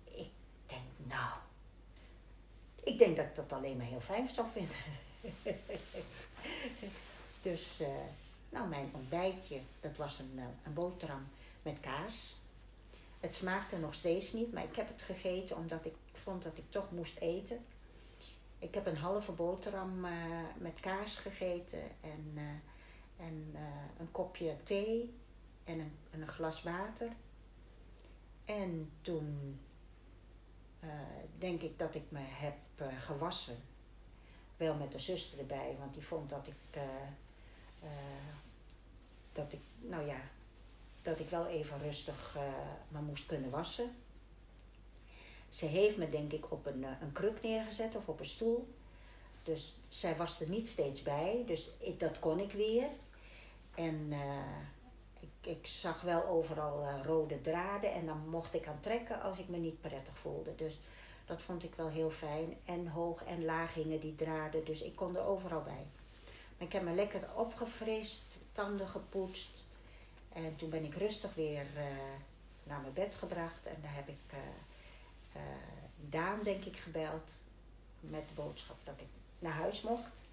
[0.04, 0.30] Ik
[0.66, 1.38] denk, nou,
[2.82, 4.76] ik denk dat ik dat alleen maar heel fijn zou vinden.
[7.42, 7.88] dus, uh,
[8.48, 11.28] nou, mijn ontbijtje, dat was een, uh, een boterham
[11.62, 12.36] met kaas.
[13.20, 16.64] Het smaakte nog steeds niet, maar ik heb het gegeten omdat ik vond dat ik
[16.68, 17.64] toch moest eten.
[18.58, 20.12] Ik heb een halve boterham uh,
[20.58, 22.38] met kaas gegeten en
[23.16, 23.60] en uh,
[23.98, 25.14] een kopje thee
[25.64, 27.12] en een, een glas water.
[28.44, 29.60] En toen
[30.84, 30.90] uh,
[31.38, 33.56] denk ik dat ik me heb uh, gewassen.
[34.56, 36.80] Wel met de zuster erbij, want die vond dat ik,
[39.32, 40.20] dat ik, nou ja,
[41.02, 42.36] dat ik wel even rustig
[42.88, 43.96] me moest kunnen wassen.
[45.48, 48.74] Ze heeft me denk ik op een, een kruk neergezet of op een stoel.
[49.42, 52.90] Dus zij was er niet steeds bij, dus dat kon ik weer.
[53.76, 54.60] En uh,
[55.20, 59.38] ik, ik zag wel overal uh, rode draden en dan mocht ik aan trekken als
[59.38, 60.54] ik me niet prettig voelde.
[60.54, 60.80] Dus
[61.24, 62.56] dat vond ik wel heel fijn.
[62.64, 65.86] En hoog en laag hingen die draden, dus ik kon er overal bij.
[66.58, 69.64] Maar ik heb me lekker opgefrist, tanden gepoetst.
[70.32, 71.82] En toen ben ik rustig weer uh,
[72.62, 73.66] naar mijn bed gebracht.
[73.66, 74.34] En daar heb ik
[76.00, 77.32] Daan, denk ik, gebeld.
[78.00, 79.06] Met de boodschap dat ik
[79.38, 80.24] naar huis mocht.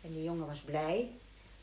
[0.00, 1.10] En die jongen was blij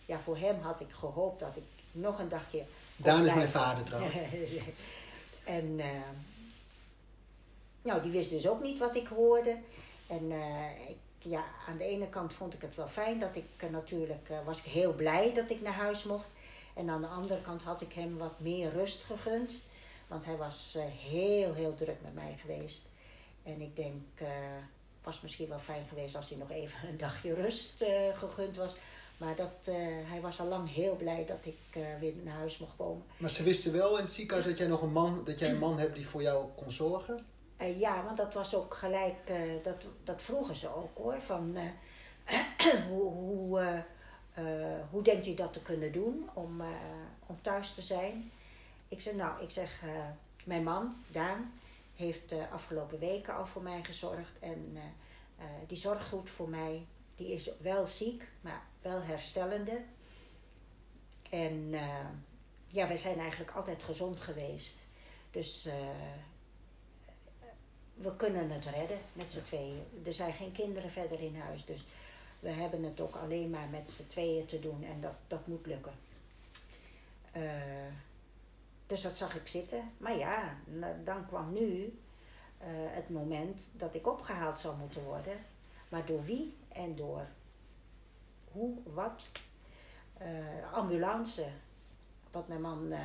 [0.07, 2.63] ja, voor hem had ik gehoopt dat ik nog een dagje.
[2.95, 4.15] Daan is mijn vader trouwens.
[5.57, 5.85] en uh,
[7.81, 9.57] nou, die wist dus ook niet wat ik hoorde.
[10.07, 13.63] En uh, ik, ja, aan de ene kant vond ik het wel fijn dat ik
[13.63, 16.29] uh, natuurlijk was ik heel blij dat ik naar huis mocht.
[16.73, 19.59] En aan de andere kant had ik hem wat meer rust gegund.
[20.07, 20.77] Want hij was
[21.09, 22.81] heel, heel druk met mij geweest.
[23.43, 27.33] En ik denk, het was misschien wel fijn geweest als hij nog even een dagje
[27.33, 28.73] rust gegund was.
[29.17, 29.75] Maar dat, uh,
[30.09, 33.03] hij was al lang heel blij dat ik uh, weer naar huis mocht komen.
[33.17, 35.57] Maar ze wisten wel in het ziekenhuis dat jij nog een man, dat jij een
[35.57, 37.25] man hebt die voor jou kon zorgen?
[37.61, 39.31] Uh, ja, want dat was ook gelijk,
[39.63, 41.21] dat, dat vroegen ze ook hoor.
[41.21, 41.55] Van
[42.89, 43.83] hoe, hoe,
[44.89, 46.61] hoe denkt u dat te kunnen doen om,
[47.27, 48.31] om thuis te zijn?
[48.87, 49.81] Ik zeg, nou, ik zeg,
[50.45, 51.51] mijn man, Daan,
[51.97, 54.33] heeft de afgelopen weken al voor mij gezorgd.
[54.39, 54.81] En eh,
[55.37, 56.85] eh, die zorgt goed voor mij.
[57.17, 59.81] Die is wel ziek, maar wel herstellende.
[61.29, 62.05] En eh,
[62.65, 64.85] ja, wij zijn eigenlijk altijd gezond geweest.
[65.31, 65.73] Dus eh,
[67.93, 69.83] we kunnen het redden met z'n tweeën.
[70.05, 71.85] Er zijn geen kinderen verder in huis, dus
[72.39, 75.65] we hebben het ook alleen maar met z'n tweeën te doen en dat, dat moet
[75.65, 75.93] lukken.
[77.31, 77.41] Eh,
[78.87, 79.91] dus dat zag ik zitten.
[79.97, 80.57] Maar ja,
[81.03, 81.99] dan kwam nu
[82.69, 85.37] het moment dat ik opgehaald zou moeten worden.
[85.89, 87.27] Maar door wie en door
[88.51, 89.29] hoe, wat.
[90.17, 91.47] Eh, ambulance,
[92.31, 92.99] wat mijn man eh,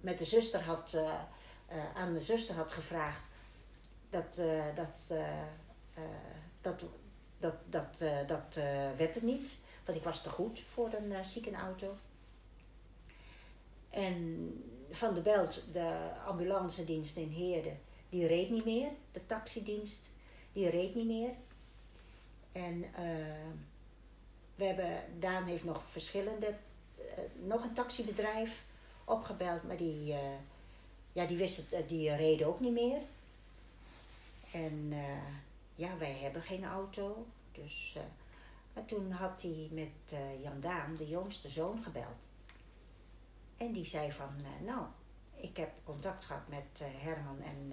[0.00, 3.30] met de zuster had, eh, aan de zuster had gevraagd.
[4.10, 4.40] Dat,
[4.74, 5.12] dat,
[6.60, 6.84] dat,
[7.40, 8.54] dat, dat, dat
[8.96, 9.56] werd het niet.
[9.84, 11.94] Want ik was te goed voor een ziekenauto.
[13.90, 14.50] En
[14.90, 17.76] Van de Belt, de ambulancedienst in Heerde,
[18.08, 18.90] die reed niet meer.
[19.10, 20.10] De taxidienst,
[20.52, 21.34] die reed niet meer.
[22.52, 23.50] En eh,
[24.54, 26.46] we hebben, Daan heeft nog verschillende,
[26.96, 27.04] eh,
[27.42, 28.64] nog een taxibedrijf
[29.04, 30.20] opgebeld, maar die, eh,
[31.12, 33.00] ja, die, wist die reden ook niet meer.
[34.52, 34.92] En
[35.74, 37.26] ja, wij hebben geen auto.
[37.52, 37.96] Dus,
[38.72, 42.28] maar toen had hij met eh, Jan Daan, de jongste zoon, gebeld.
[43.56, 44.86] En die zei van, nou,
[45.36, 47.72] ik heb contact gehad met Herman en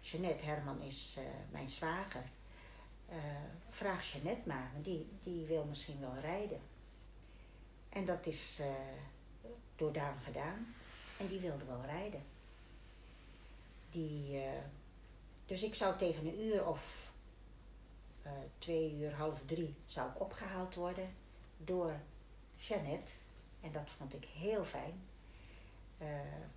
[0.00, 0.44] Jeannette.
[0.44, 1.18] Herman is
[1.50, 2.24] mijn zwager.
[3.08, 3.16] Eh,
[3.70, 6.60] vraag Jeannette maar, die, die wil misschien wel rijden.
[7.88, 8.66] En dat is eh,
[9.76, 10.74] door Daan gedaan.
[11.18, 12.22] En die wilde wel rijden.
[13.90, 14.62] Die, eh,
[15.46, 17.12] dus ik zou tegen een uur of
[18.58, 21.14] twee uur, half drie, zou ik opgehaald worden
[21.56, 22.00] door
[22.56, 23.12] Jeannette.
[23.60, 25.02] En dat vond ik heel fijn.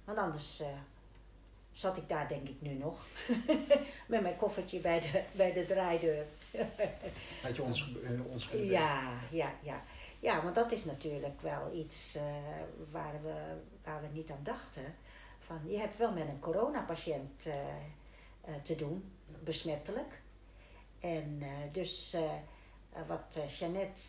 [0.04, 0.62] Want anders
[1.74, 3.06] zat ik daar denk ik nu nog.
[4.08, 6.26] Met mijn koffertje bij de, bij de draaideur.
[7.42, 9.84] Had je ons, eh, ons kunnen Ja, ja, ja.
[10.20, 12.24] Ja, want dat is natuurlijk wel iets eh,
[12.92, 14.96] waar, we, waar we niet aan dachten.
[15.40, 19.12] Van, je hebt wel met een coronapatiënt eh, te doen,
[19.44, 20.22] besmettelijk.
[21.00, 22.16] En dus
[23.08, 24.02] wat Jeannette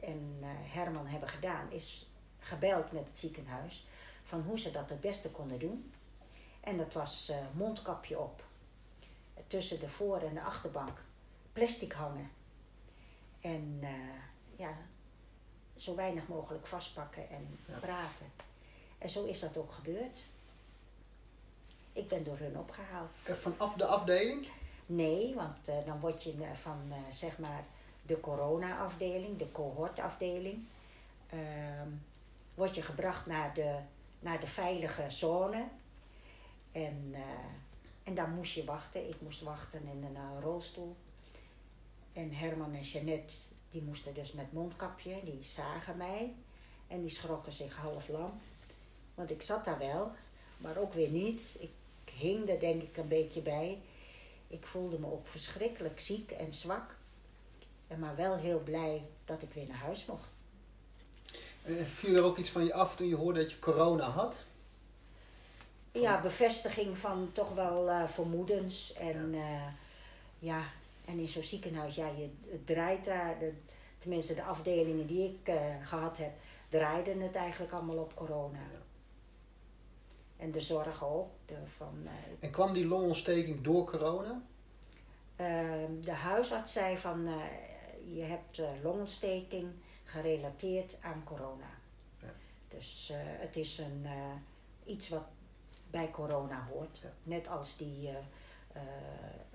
[0.00, 3.86] en Herman hebben gedaan, is gebeld met het ziekenhuis
[4.22, 5.92] van hoe ze dat het beste konden doen.
[6.60, 8.44] En dat was mondkapje op,
[9.46, 11.02] tussen de voor- en de achterbank,
[11.52, 12.30] plastic hangen.
[13.40, 13.88] En eh,
[14.56, 14.76] ja,
[15.76, 17.78] zo weinig mogelijk vastpakken en Ja.
[17.78, 18.26] praten.
[18.98, 20.18] En zo is dat ook gebeurd.
[21.92, 23.16] Ik ben door hun opgehaald.
[23.24, 24.48] Eh, Vanaf de afdeling?
[24.86, 27.64] Nee, want eh, dan word je van zeg maar
[28.02, 30.66] de corona-afdeling, de cohortafdeling,
[31.26, 31.88] ehm
[32.54, 33.78] word je gebracht naar de,
[34.20, 35.68] naar de veilige zone.
[36.72, 37.14] En,
[38.02, 39.08] en daar moest je wachten.
[39.08, 40.96] Ik moest wachten in een rolstoel.
[42.12, 43.34] En Herman en Jeannette,
[43.70, 46.34] die moesten dus met mondkapje, die zagen mij.
[46.86, 48.40] En die schrokken zich half lam.
[49.14, 50.12] Want ik zat daar wel,
[50.56, 51.42] maar ook weer niet.
[51.58, 51.70] Ik
[52.14, 53.78] hing er denk ik een beetje bij.
[54.48, 56.96] Ik voelde me ook verschrikkelijk ziek en zwak.
[57.86, 60.28] En maar wel heel blij dat ik weer naar huis mocht.
[61.62, 64.44] Eh, viel er ook iets van je af toen je hoorde dat je corona had?
[65.92, 68.92] Ja, bevestiging van toch wel eh, vermoedens.
[68.92, 69.74] En ja.
[70.38, 70.64] ja,
[71.10, 73.38] en in zo'n ziekenhuis, ja, je, het draait daar.
[73.38, 73.52] De,
[74.00, 76.32] tenminste, de afdelingen die ik eh, gehad heb,
[76.68, 78.58] draaiden het eigenlijk allemaal op corona.
[78.58, 78.78] Ja.
[80.36, 81.30] En de zorgen ook.
[81.44, 84.42] De, van, eh, En kwam die longontsteking door corona?
[85.36, 87.34] Ehm, de huisarts zei van eh,
[88.16, 89.72] je hebt longontsteking
[90.04, 91.70] gerelateerd aan corona.
[92.20, 92.32] Ja.
[92.68, 94.06] Dus het is een,
[94.84, 95.24] iets wat
[95.90, 96.98] bij corona hoort.
[97.02, 97.12] Ja.
[97.22, 98.10] Net als die,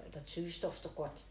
[0.10, 1.24] dat zuurstoftekort.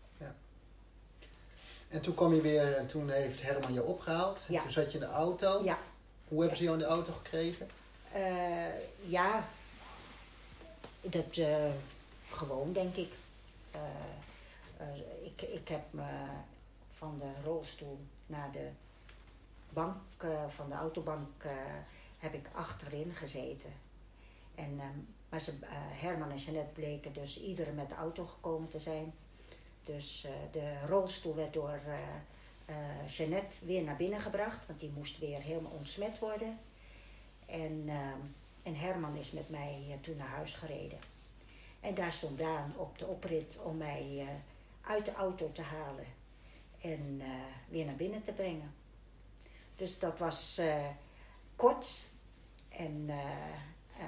[1.88, 4.44] En toen kwam je weer en toen heeft Herman je opgehaald.
[4.48, 4.60] En Ja.
[4.60, 5.64] toen zat je in de auto.
[5.64, 5.78] Ja,
[6.28, 7.68] Hoe hebben ze jou in de auto gekregen?
[8.12, 9.44] eh, ja,
[11.00, 11.70] dat eh,
[12.30, 13.12] gewoon denk ik.
[13.70, 14.86] Eh,
[15.24, 15.42] ik.
[15.42, 16.26] Ik heb me
[16.90, 18.68] van de rolstoel naar de
[19.70, 19.96] bank,
[20.48, 21.44] van de autobank,
[22.18, 23.72] heb ik achterin gezeten.
[24.54, 24.80] En,
[25.28, 25.52] maar ze,
[25.92, 29.14] Herman en Jeannette bleken dus iedere met de auto gekomen te zijn.
[29.84, 31.98] Dus eh, de rolstoel werd door eh
[32.64, 36.58] eh, Jeannette weer naar binnen gebracht, want die moest weer helemaal ontsmet worden.
[37.46, 38.18] En, ehm,
[38.62, 40.98] en Herman is met mij toen naar huis gereden.
[41.80, 44.26] En daar stond Daan op de oprit om mij
[44.80, 46.06] uit de auto te halen
[46.80, 47.22] en
[47.68, 48.74] weer naar binnen te brengen.
[49.76, 50.60] Dus dat was
[51.56, 52.00] kort
[52.68, 53.08] en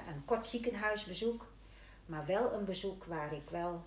[0.07, 1.51] een kort ziekenhuisbezoek.
[2.05, 3.85] maar wel een bezoek waar ik wel,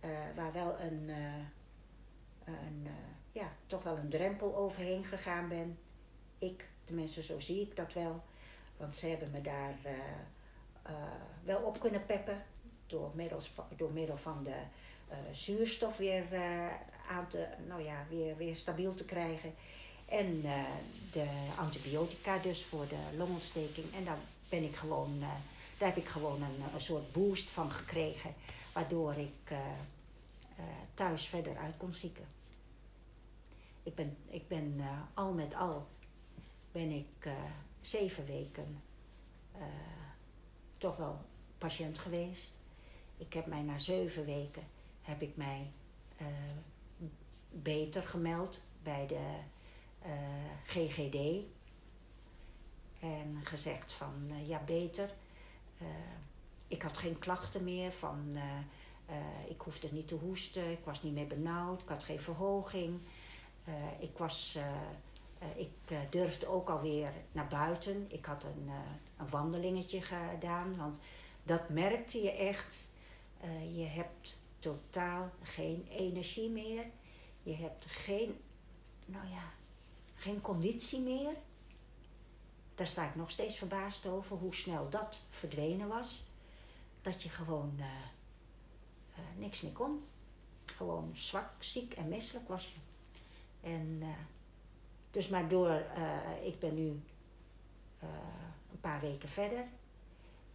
[0.00, 2.92] eh, waar wel een, eh, een eh,
[3.32, 5.78] ja, toch wel een drempel overheen gegaan ben.
[6.38, 8.22] Ik, tenminste zo zie ik dat wel.
[8.76, 9.74] Want ze hebben me daar
[11.44, 12.42] wel op kunnen peppen.
[12.86, 14.56] Door, middels, door middel van de
[15.32, 16.24] zuurstof weer
[17.08, 19.54] aan te, nou ja, weer, weer stabiel te krijgen.
[20.04, 20.40] En
[21.10, 21.26] de
[21.56, 23.94] antibiotica dus voor de longontsteking.
[23.94, 25.22] En daar ben ik gewoon,
[25.80, 28.34] daar heb ik gewoon een, een soort boost van gekregen.
[28.72, 29.58] Waardoor ik eh,
[30.56, 30.64] eh,
[30.94, 32.24] thuis verder uit kon zieken.
[33.82, 35.88] Ik ben, ik ben eh, al met al
[36.72, 37.28] ben ik
[37.80, 38.82] zeven weken
[40.76, 41.24] toch wel
[41.58, 42.58] patiënt geweest.
[43.16, 44.62] Ik heb mij na zeven weken
[45.02, 45.72] heb ik mij
[47.48, 49.36] beter gemeld bij de
[50.64, 51.44] GGD.
[53.00, 55.14] En gezegd van ja beter.
[55.80, 55.86] Eh,
[56.68, 58.42] ik had geen klachten meer van eh,
[59.06, 63.00] eh, ik hoefde niet te hoesten, ik was niet meer benauwd, ik had geen verhoging.
[63.98, 64.58] Ik was,
[65.56, 65.70] ik
[66.10, 68.06] durfde ook alweer naar buiten.
[68.08, 68.70] Ik had een,
[69.16, 71.02] een wandelingetje gedaan, want
[71.42, 72.88] dat merkte je echt.
[73.74, 76.86] Je hebt totaal geen energie meer.
[77.42, 78.40] Je hebt geen,
[79.06, 79.52] nou ja,
[80.14, 81.36] geen conditie meer.
[82.80, 86.24] Daar sta ik nog steeds verbaasd over hoe snel dat verdwenen was.
[87.00, 87.86] Dat je gewoon eh,
[89.14, 90.04] eh, niks meer kon.
[90.64, 92.78] Gewoon zwak, ziek en misselijk was je.
[93.68, 94.08] En eh,
[95.10, 95.82] dus maar door,
[96.42, 97.02] ik ben nu
[98.70, 99.66] een paar weken verder.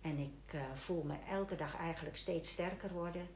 [0.01, 3.27] En ik voel me elke dag eigenlijk steeds sterker worden.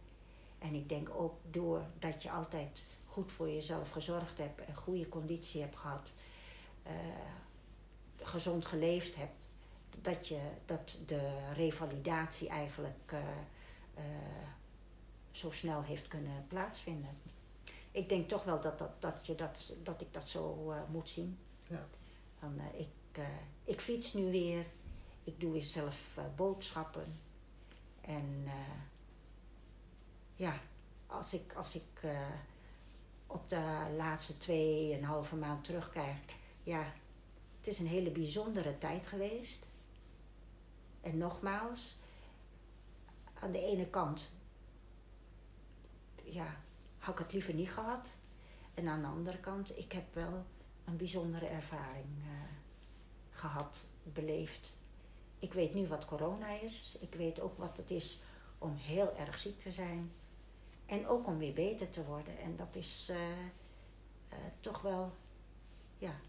[0.59, 5.61] En ik denk ook doordat je altijd goed voor jezelf gezorgd hebt en goede conditie
[5.61, 6.13] hebt gehad,
[6.83, 6.93] eh,
[8.21, 9.47] gezond geleefd hebt,
[10.01, 13.19] dat, je, dat de revalidatie eigenlijk eh,
[13.93, 14.47] eh,
[15.31, 17.17] zo snel heeft kunnen plaatsvinden.
[17.91, 21.09] Ik denk toch wel dat, dat, dat, je dat, dat ik dat zo eh, moet
[21.09, 21.39] zien.
[21.67, 21.87] Ja.
[22.39, 23.21] Van, ik,
[23.63, 24.65] ik fiets nu weer,
[25.23, 27.19] ik doe weer zelf boodschappen.
[28.01, 28.47] En
[30.35, 30.59] ja,
[31.07, 32.07] als ik, als ik
[33.27, 36.93] op de laatste tweeënhalve maand terugkijk, ja,
[37.69, 39.67] is een hele bijzondere tijd geweest.
[41.01, 41.97] En nogmaals,
[43.33, 44.31] aan de ene kant,
[46.23, 46.61] ja,
[46.97, 48.17] had ik het liever niet gehad.
[48.73, 50.45] En aan de andere kant, ik heb wel
[50.85, 52.31] een bijzondere ervaring eh,
[53.29, 54.77] gehad, beleefd.
[55.39, 56.97] Ik weet nu wat corona is.
[56.99, 58.21] Ik weet ook wat het is
[58.57, 60.11] om heel erg ziek te zijn.
[60.85, 62.37] En ook om weer beter te worden.
[62.37, 63.31] En dat is eh,
[64.29, 65.11] eh, toch wel
[65.97, 66.19] ja,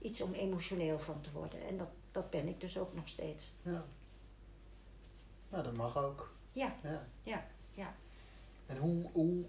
[0.00, 1.62] iets om emotioneel van te worden.
[1.66, 3.52] En dat, dat ben ik dus ook nog steeds.
[3.62, 3.84] ja.
[5.50, 6.32] Nou, dat mag ook.
[6.52, 7.06] Ja, Ja.
[7.22, 7.94] ja, ja.
[8.66, 9.44] En hoe, hoe,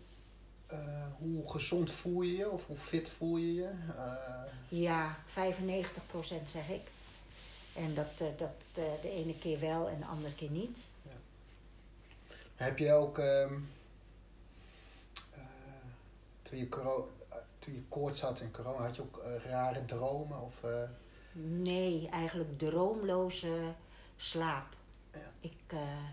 [0.68, 3.70] eh, hoe gezond voel je je of hoe fit voel je je?
[3.97, 6.91] Eh, Ja, 95% zeg ik.
[7.76, 10.80] En dat, eh, dat de ene keer wel en de andere keer niet.
[12.56, 13.52] heb je ook, eh,
[16.41, 17.19] toen, je coro- eh,
[17.60, 20.41] toen je koorts had en corona, had je ook eh, rare dromen?
[20.41, 20.84] Of, eh,
[21.41, 23.74] Nee, eigenlijk droomloze
[24.16, 24.76] slaap.
[25.12, 25.32] Ja.
[25.39, 26.10] Ik, eh,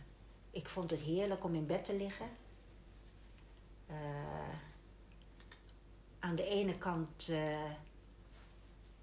[0.50, 2.28] ik vond het heerlijk om in bed te liggen.
[6.18, 7.32] Aan de ene kant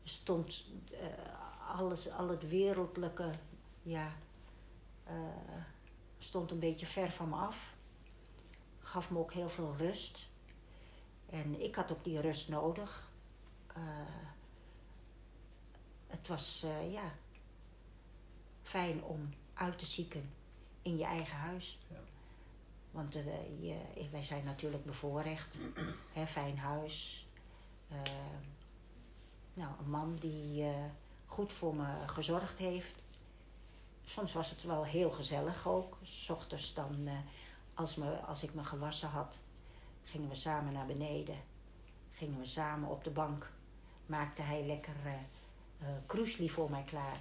[0.03, 0.65] stond
[1.65, 3.31] alles, al het wereldlijke,
[3.81, 4.11] ja,
[6.17, 7.73] stond een beetje ver van me af.
[8.79, 10.29] Gaf me ook heel veel rust.
[11.33, 13.11] En ik had ook die rust nodig.
[13.67, 13.81] Eh,
[16.07, 17.11] het was eh, ja,
[18.63, 20.29] fijn om uit te zieken
[20.81, 21.79] in je eigen huis.
[21.87, 21.95] Ja.
[22.91, 23.23] Want eh,
[23.59, 23.77] je,
[24.11, 25.59] wij zijn natuurlijk bevoorrecht.
[26.13, 27.27] hè, fijn huis.
[29.53, 30.65] Nou, een man die
[31.25, 32.93] goed voor me gezorgd heeft.
[34.03, 35.97] Soms was het wel heel gezellig ook.
[36.03, 37.09] S ochtends dan,
[37.73, 39.41] als, me, als ik me gewassen had,
[40.03, 41.37] gingen we samen naar beneden.
[42.11, 43.51] Gingen we samen op de bank.
[44.05, 44.95] Maakte hij lekker
[46.05, 47.17] kroesli voor mij klaar.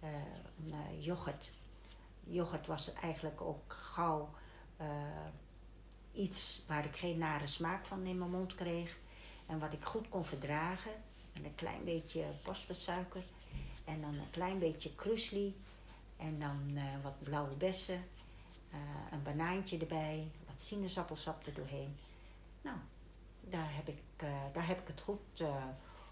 [0.00, 0.08] Eh,
[0.66, 1.50] een yoghurt.
[2.24, 4.30] Yoghurt was eigenlijk ook gauw
[6.12, 8.96] iets waar ik geen nare smaak van in mijn mond kreeg.
[9.46, 10.92] En wat ik goed kon verdragen.
[11.32, 13.22] En een klein beetje pastasuiker.
[13.84, 15.56] En dan een klein beetje krusli.
[16.16, 18.04] En dan wat blauwe bessen.
[19.10, 20.30] een banaantje erbij.
[20.52, 21.96] Wat sinaasappelsap er doorheen.
[22.62, 22.76] Nou,
[23.40, 25.64] daar heb ik, eh, daar heb ik het goed eh,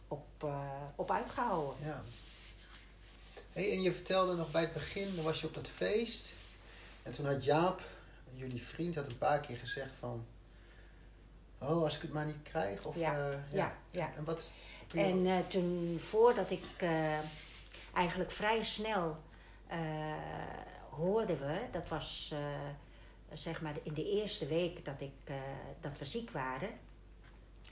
[0.09, 1.87] op, eh, op uitgehouden.
[1.87, 2.03] ja.
[3.53, 6.33] Hey, en je vertelde nog bij het begin, dan was je op dat feest.
[7.03, 7.83] En toen had Jaap,
[8.33, 10.27] jullie vriend, had een paar keer gezegd van...
[11.59, 12.85] Oh, als ik het maar niet krijg?
[12.85, 14.13] Of, Ja, eh, ja, ja.
[14.15, 14.53] En wat...
[14.95, 16.65] En toen, voordat ik
[17.95, 19.17] eigenlijk vrij snel
[20.91, 22.35] hoorden we, dat was
[23.33, 25.37] zeg maar in de eerste week dat, ik, eh,
[25.81, 26.71] dat we ziek waren,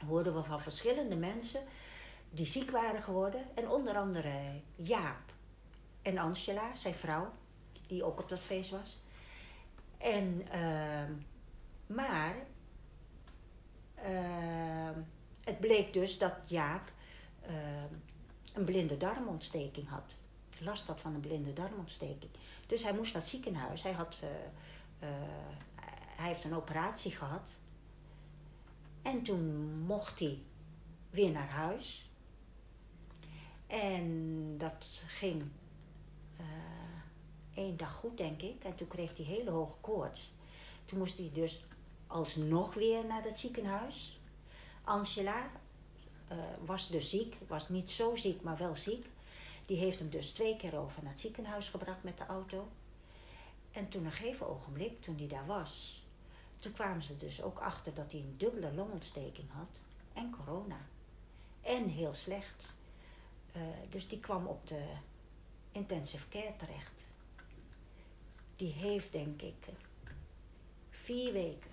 [0.07, 1.61] hoorden we van verschillende mensen
[2.31, 3.47] die ziek waren geworden.
[3.55, 5.33] En onder andere Jaap
[6.03, 7.33] en Angela, zijn vrouw,
[7.87, 8.99] die ook op dat feest was.
[9.99, 11.13] En, ehm,
[11.87, 12.37] maar
[13.95, 15.01] ehm,
[15.45, 16.93] het bleek dus dat Jaap
[17.43, 17.95] ehm,
[18.55, 20.15] een blinde darmontsteking had.
[20.59, 22.31] Last had van een blinde darmontsteking.
[22.67, 23.83] Dus hij moest naar het ziekenhuis.
[23.83, 24.29] Hij, had, eh,
[26.17, 27.51] hij heeft een operatie gehad.
[29.03, 30.43] En toen mocht hij
[31.11, 32.11] weer naar huis.
[33.67, 35.43] En dat ging
[36.37, 36.45] eh,
[37.55, 38.65] één dag goed, denk ik.
[38.65, 40.33] En toen kreeg hij hele hoge koorts.
[40.85, 41.65] Toen moest hij dus
[42.07, 44.21] alsnog weer naar het ziekenhuis.
[44.85, 45.51] Angela
[46.29, 49.07] eh, was dus ziek, was niet zo ziek, maar wel ziek.
[49.67, 52.69] Die heeft hem dus twee keer over naar het ziekenhuis gebracht met de auto.
[53.79, 56.03] En toen een gegeven ogenblik, toen hij daar was,
[56.57, 59.81] toen kwamen ze dus ook achter dat hij een dubbele longontsteking had
[60.13, 60.87] en corona.
[61.61, 62.77] En heel slecht.
[63.53, 64.93] Eh, dus die kwam op de
[65.73, 67.07] intensive care terecht.
[68.57, 69.69] Die heeft denk ik
[70.91, 71.71] vier weken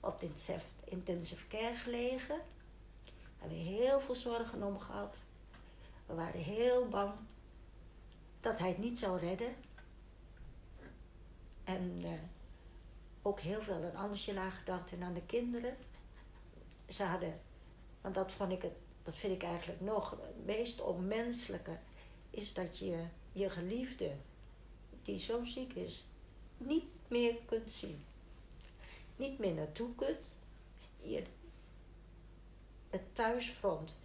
[0.00, 2.38] op de intensive care gelegen.
[3.04, 5.22] We hebben heel veel zorgen om gehad.
[6.06, 7.12] We waren heel bang
[8.40, 9.65] dat hij het niet zou redden.
[11.66, 12.10] En eh,
[13.22, 15.76] ook heel veel aan Angela gedacht en aan de kinderen.
[16.88, 17.40] Ze hadden,
[18.00, 21.78] want dat, vond ik het, dat vind ik eigenlijk nog het meest onmenselijke,
[22.30, 24.12] is dat je je geliefde,
[25.02, 26.06] die zo ziek is,
[26.56, 28.04] niet meer kunt zien.
[29.16, 30.36] Niet meer naartoe kunt.
[31.00, 31.22] Je,
[32.90, 33.98] het thuisfront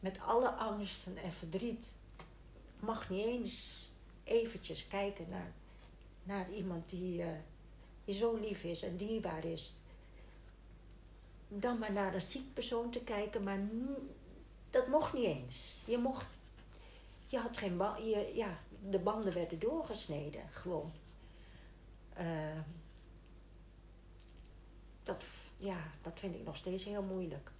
[0.00, 1.94] met alle angsten en verdriet
[2.80, 3.86] mag niet eens
[4.24, 5.52] eventjes kijken naar,
[6.26, 7.28] naar iemand die, eh,
[8.04, 9.74] die zo lief is en dierbaar is.
[11.48, 13.60] Dan maar naar een ziek persoon te kijken, maar
[14.70, 15.76] dat mocht niet eens.
[15.84, 16.28] Je mocht,
[17.26, 18.58] je had geen ba- je, ja,
[18.90, 20.92] de banden werden doorgesneden, gewoon.
[22.14, 22.58] Eh,
[25.02, 27.52] dat, ja, dat vind ik nog steeds heel moeilijk,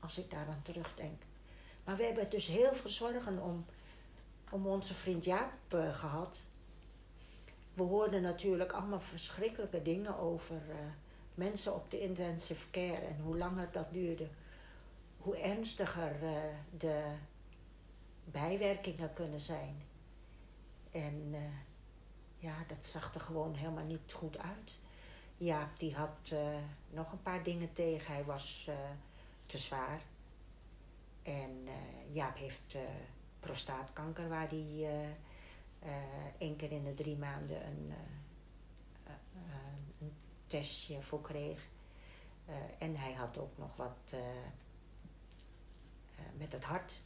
[0.00, 1.22] als ik daaraan terugdenk.
[1.84, 3.64] Maar we hebben dus heel veel zorgen om,
[4.50, 6.42] om onze vriend Jaap eh, gehad.
[7.78, 10.76] We hoorden natuurlijk allemaal verschrikkelijke dingen over eh,
[11.34, 14.28] mensen op de intensive care en hoe langer dat duurde,
[15.18, 16.42] hoe ernstiger eh,
[16.78, 17.04] de
[18.24, 19.82] bijwerkingen kunnen zijn.
[20.90, 21.40] En eh,
[22.38, 24.78] ja, dat zag er gewoon helemaal niet goed uit.
[25.36, 26.34] Jaap die had
[26.90, 28.14] nog een paar dingen tegen.
[28.14, 28.68] Hij was
[29.46, 30.00] te zwaar.
[31.22, 31.68] En
[32.10, 32.76] Jaap heeft
[33.40, 34.88] prostaatkanker, waar hij
[36.38, 37.92] één keer in de drie maanden een,
[39.04, 39.18] eh, eh,
[40.00, 40.12] een
[40.46, 41.68] testje voor kreeg.
[42.46, 44.24] Eh, en hij had ook nog wat eh, eh,
[46.36, 47.00] met het hart.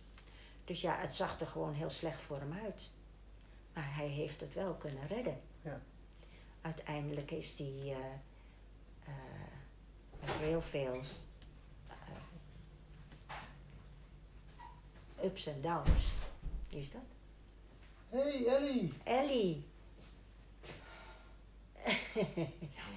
[0.65, 2.91] Dus ja, het zag er gewoon heel slecht voor hem uit.
[3.73, 5.41] Maar hij heeft het wel kunnen redden.
[5.61, 5.81] Ja.
[6.61, 7.97] Uiteindelijk is hij eh,
[9.05, 9.13] eh,
[10.21, 10.95] met heel veel
[11.89, 11.95] eh,
[15.25, 16.13] ups en downs.
[16.69, 17.03] Wie is dat?
[18.13, 18.93] Hey Ellie!
[19.05, 19.65] Ellie.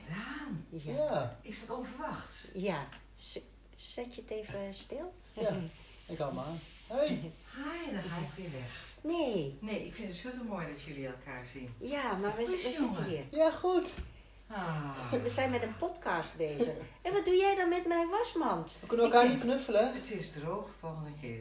[0.09, 0.93] Daan, Ja.
[0.93, 2.47] Ja, is dat onverwachts?
[2.53, 2.87] Ja.
[3.15, 3.37] Z-
[3.75, 5.13] Zet je het even stil?
[5.33, 5.49] ja.
[6.07, 6.59] ik hou hem aan.
[6.87, 7.07] Hey!
[7.07, 8.93] Hi, dan ga ik weer weg.
[9.01, 9.57] Nee.
[9.61, 11.73] Nee, ik vind het super mooi dat jullie elkaar zien.
[11.77, 13.23] Ja, maar we, zitten hier.
[13.31, 13.93] Ja, goed.
[14.47, 16.73] Ah, We zijn met een podcast bezig.
[17.01, 18.77] En wat doe jij dan met mijn wasmand?
[18.81, 21.39] We kunnen elkaar niet knuffelen, het is droog, volgende keer.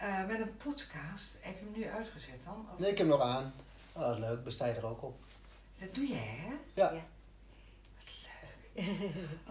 [0.00, 2.66] Eh, met een podcast, heb je hem nu uitgezet dan?
[2.72, 3.52] Of- Nee, ik heb hem nog aan.
[3.92, 4.44] Oh, dat is leuk.
[4.44, 5.18] Besta je er ook op.
[5.78, 6.52] Dat doe jij, hè?
[6.74, 6.92] Ja.
[6.92, 7.02] Ja.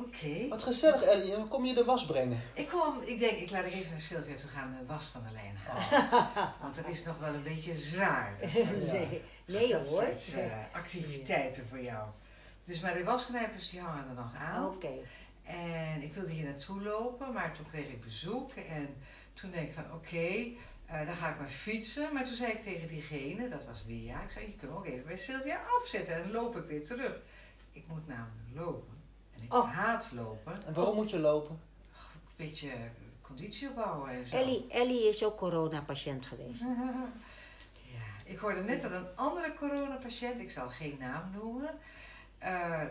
[0.06, 0.48] Oké.
[0.50, 1.34] Wat gezellig, Ellie.
[1.36, 2.42] En Kom je de was brengen?
[2.54, 5.24] Ik kom, ik denk, ik laat ik even naar Sylvia toe gaan de was van
[5.24, 6.54] de lijn halen.
[6.62, 8.38] Want het is nog wel een beetje zwaar.
[8.42, 8.92] Dat soort.
[8.92, 10.02] Nee, nee dat hoor.
[10.16, 12.08] soort eh, activiteiten voor jou.
[12.64, 14.66] Dus maar de wasknijpers die hangen er nog aan.
[14.66, 14.90] Oké.
[15.44, 18.52] En ik wilde hier naartoe lopen, maar toen kreeg ik bezoek.
[18.54, 18.96] En
[19.42, 20.48] toen denk ik van oké,
[20.86, 22.14] eh, dan ga ik maar fietsen.
[22.14, 25.06] Maar toen zei ik tegen diegene, dat was Lia, ik zei je kunt ook even
[25.06, 26.14] bij Sylvia afzetten.
[26.16, 27.20] En dan loop ik weer terug.
[27.72, 28.98] Ik moet namelijk lopen.
[29.36, 29.72] En ik Oh.
[29.74, 30.66] haat lopen.
[30.66, 31.60] En waarom moet je lopen?
[32.38, 32.72] Een beetje
[33.22, 34.36] conditie opbouwen en zo.
[34.36, 36.62] Ellie, Ellie is ook coronapatiënt geweest.
[37.94, 41.70] Ja, Ik hoorde net dat een andere coronapatiënt, ik zal geen naam noemen,
[42.38, 42.88] eh, eh,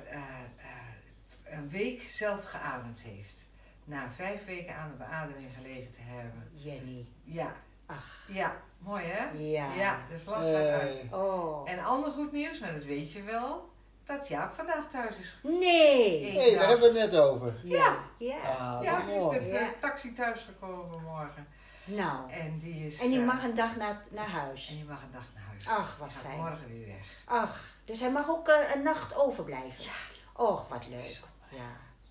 [0.57, 3.48] eh, een week zelf geademd heeft.
[3.89, 6.51] Na vijf weken aan de beademing gelegen te hebben.
[6.55, 7.07] Jenny.
[7.25, 7.53] Ja,
[7.87, 9.29] Ach, ja, mooi hè?
[9.39, 9.75] ja.
[9.75, 11.03] Ja, de vlag gaat Eh, uit.
[11.11, 11.71] Oh.
[11.71, 13.71] En ander goed nieuws, maar dat weet je wel,
[14.05, 15.39] dat Jaap vandaag thuis is.
[15.43, 16.27] Nee.
[16.31, 17.61] Eén hey, daar hebben we het net over.
[17.65, 17.97] Ja.
[18.19, 18.37] Ja.
[18.37, 19.41] Ah, Ja, die is mooi.
[19.41, 19.59] met Ja.
[19.59, 21.47] de taxi thuis gekomen vanmorgen.
[21.85, 22.31] Nou.
[22.31, 23.01] En die is...
[23.01, 24.69] En die eh, mag een dag naar, naar huis.
[24.69, 25.67] En die mag een dag naar huis.
[25.67, 26.37] Ach, wat gaat fijn.
[26.37, 27.07] morgen weer weg.
[27.25, 29.85] Ach, dus hij mag ook eh, een nacht overblijven.
[29.85, 29.91] Ja.
[30.33, 31.21] Och, wat leuk.
[31.49, 31.71] Ja,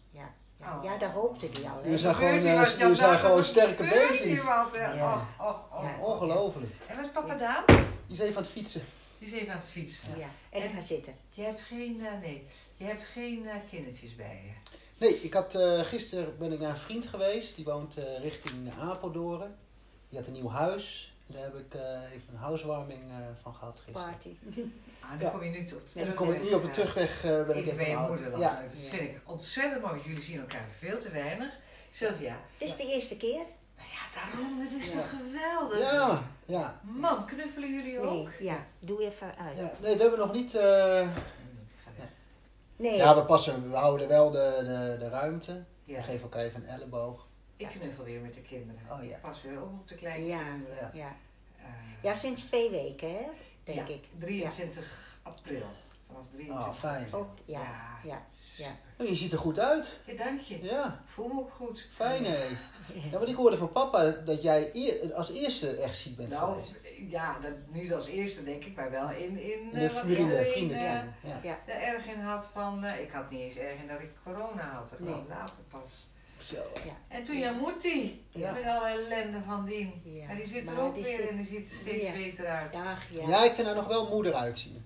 [0.09, 0.29] ja.
[0.59, 0.83] Ja, Oh.
[0.83, 1.81] ja daar hoopte hij al.
[1.83, 4.43] Dus- zijn gewoon, eh, jullie zijn gewoon sterke beestjes.
[4.43, 4.67] Ja.
[4.95, 5.97] Ja.
[6.01, 6.71] Ongelooflijk.
[6.87, 7.37] En wat is papa Ja.
[7.37, 7.63] Daan?
[8.07, 8.81] Die is even aan het fietsen.
[9.19, 10.17] Die is even aan het fietsen.
[10.17, 11.15] Ja, en ik En- ga zitten.
[11.29, 14.71] Je hebt geen, eh, nee, je hebt geen eh, kindertjes bij je.
[15.05, 17.55] Nee, ik had, eh, gisteren ben ik naar een vriend geweest.
[17.55, 19.55] Die woont eh, richting Apeldoorn.
[20.09, 21.15] Die had een nieuw huis.
[21.27, 21.81] En daar heb ik eh,
[22.13, 24.09] even een housewarming eh, van gehad gisteren.
[24.09, 24.35] Party.
[25.01, 25.29] Ah, daar Ja.
[25.29, 27.65] kom je niet op En dan kom ik nu op de terugweg eh, ben ik
[27.65, 28.39] Even bij je moeder dan.
[28.39, 28.89] Ja, Dat Ja.
[28.89, 30.01] vind ik ontzettend mooi.
[30.05, 31.49] Jullie zien elkaar veel te weinig.
[31.89, 33.43] Sylvia, Het is de eerste keer.
[33.77, 34.99] nou ja, daarom, het is Ja.
[34.99, 35.79] toch geweldig?
[35.79, 36.79] ja, ja.
[36.83, 38.09] Man, knuffelen jullie ook?
[38.09, 38.65] Nee, ja.
[38.79, 39.57] Doe even uit.
[39.57, 39.71] ja.
[39.81, 40.55] Nee, we hebben nog niet...
[40.55, 41.07] eh,
[42.75, 42.95] Nee.
[42.97, 45.63] Ja, we passen, we houden wel de, de, de ruimte.
[45.83, 45.95] Ja.
[45.97, 47.27] We geven elkaar even een elleboog.
[47.57, 48.81] Ik knuffel weer met de kinderen.
[48.91, 49.17] Oh ja.
[49.17, 50.39] Pas weer ook op de kleine Ja.
[50.81, 50.91] Ja.
[50.93, 51.15] Ja.
[51.57, 51.65] Eh,
[52.01, 53.25] ja, sinds twee weken, hè?
[53.63, 54.03] Denk ja, ik.
[54.19, 55.65] 23 april.
[56.07, 57.13] Vanaf 23 Oh, fijn.
[57.13, 57.97] Oh, ja.
[58.03, 58.25] Ja.
[58.33, 58.71] super.
[58.97, 59.99] Oh, je ziet er goed uit.
[60.05, 60.63] Ja, dank je.
[60.63, 61.89] Ja, voel me ook goed.
[61.93, 62.43] fijn hé.
[63.11, 66.53] Ja, want ik hoorde van papa dat jij eer- als eerste echt ziek bent Nou,
[66.53, 66.73] geweest.
[67.11, 70.77] ja, dat, niet als eerste denk ik, maar wel in, in eh, de vrienden, vrienden.
[70.77, 71.03] eh, ja.
[71.21, 71.39] Ja.
[71.43, 71.57] Ja.
[71.65, 74.63] er erg in had van, eh, ik had niet eens erg in dat ik corona
[74.71, 75.13] had, dat Nee.
[75.13, 76.07] kwam later pas.
[76.37, 76.55] Zo.
[77.07, 78.51] En toen ja, moet die, Ja.
[78.51, 80.01] met alle ellende van dien.
[80.03, 80.29] Ja.
[80.29, 82.11] En die zit er Maar ook weer zit- en die ziet er steeds Ja.
[82.11, 82.73] beter uit.
[82.73, 82.97] Ja.
[83.27, 84.85] Ja, ik vind haar nog wel moeder uitzien.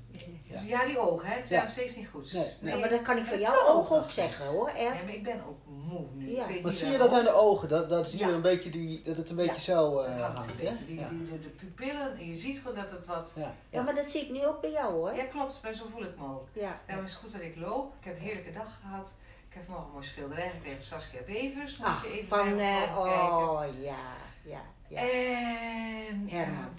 [0.66, 1.66] Ja, die ogen, hè, het zijn Ja.
[1.66, 2.34] nog steeds niet goed.
[2.34, 2.74] Nee, nee.
[2.74, 4.72] Ja, maar dat kan ik Het jouw ogen ook zeggen hoor.
[4.78, 6.32] Ja, maar ik ben ook moe nu.
[6.36, 6.46] Ja.
[6.64, 7.70] Maar zie je dat aan de ogen?
[7.70, 8.32] Dat, dat zie je Ja.
[8.32, 9.78] een beetje die, dat het een beetje Ja.
[9.80, 10.72] zo eh, hangt hè?
[10.88, 11.10] die, Ja.
[11.10, 13.32] die, de, de pupillen, en je ziet gewoon dat het wat...
[13.36, 13.56] Ja.
[13.70, 15.16] Ja, maar dat zie ik nu ook bij jou hoor.
[15.16, 16.48] Ja, klopt, maar zo voel ik me ook.
[16.54, 16.82] Ja.
[16.88, 17.94] Daarom is het goed dat ik loop.
[18.00, 19.12] Ik heb een heerlijke dag gehad.
[19.52, 21.78] Ik heb vanmorgen een mooi schilderij gekregen van Saskia Bevers.
[21.78, 22.96] Moet Ach, je even van, eh, kijken.
[22.98, 25.02] oh ja, ja, ja.
[25.02, 26.70] En Herman.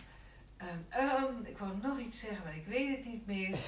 [0.57, 3.57] ehm, ehm, ehm, ik wou nog iets zeggen, maar ik weet het niet meer.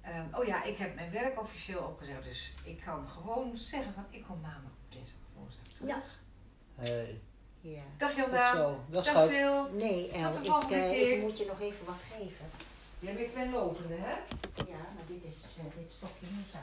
[0.00, 4.04] Ehm, oh ja, ik heb mijn werk officieel opgezegd, dus ik kan gewoon zeggen van
[4.10, 5.88] ik kom maandag, dinsdag, woensdag terug.
[5.90, 6.02] Ja.
[6.74, 7.20] Hey.
[7.60, 7.82] ja.
[7.98, 8.56] Dag Jan Goed Daan.
[8.56, 8.84] zo.
[8.90, 9.20] Dag Dag.
[9.30, 9.56] Sil.
[9.72, 11.12] Nee, Tot El, de ik, volgende eh, keer.
[11.16, 12.46] ik moet je nog even wat geven.
[12.98, 14.14] Ja, maar ik ben lopende, hè?
[14.72, 16.62] Ja, maar dit is, eh, dit stopje in je zak.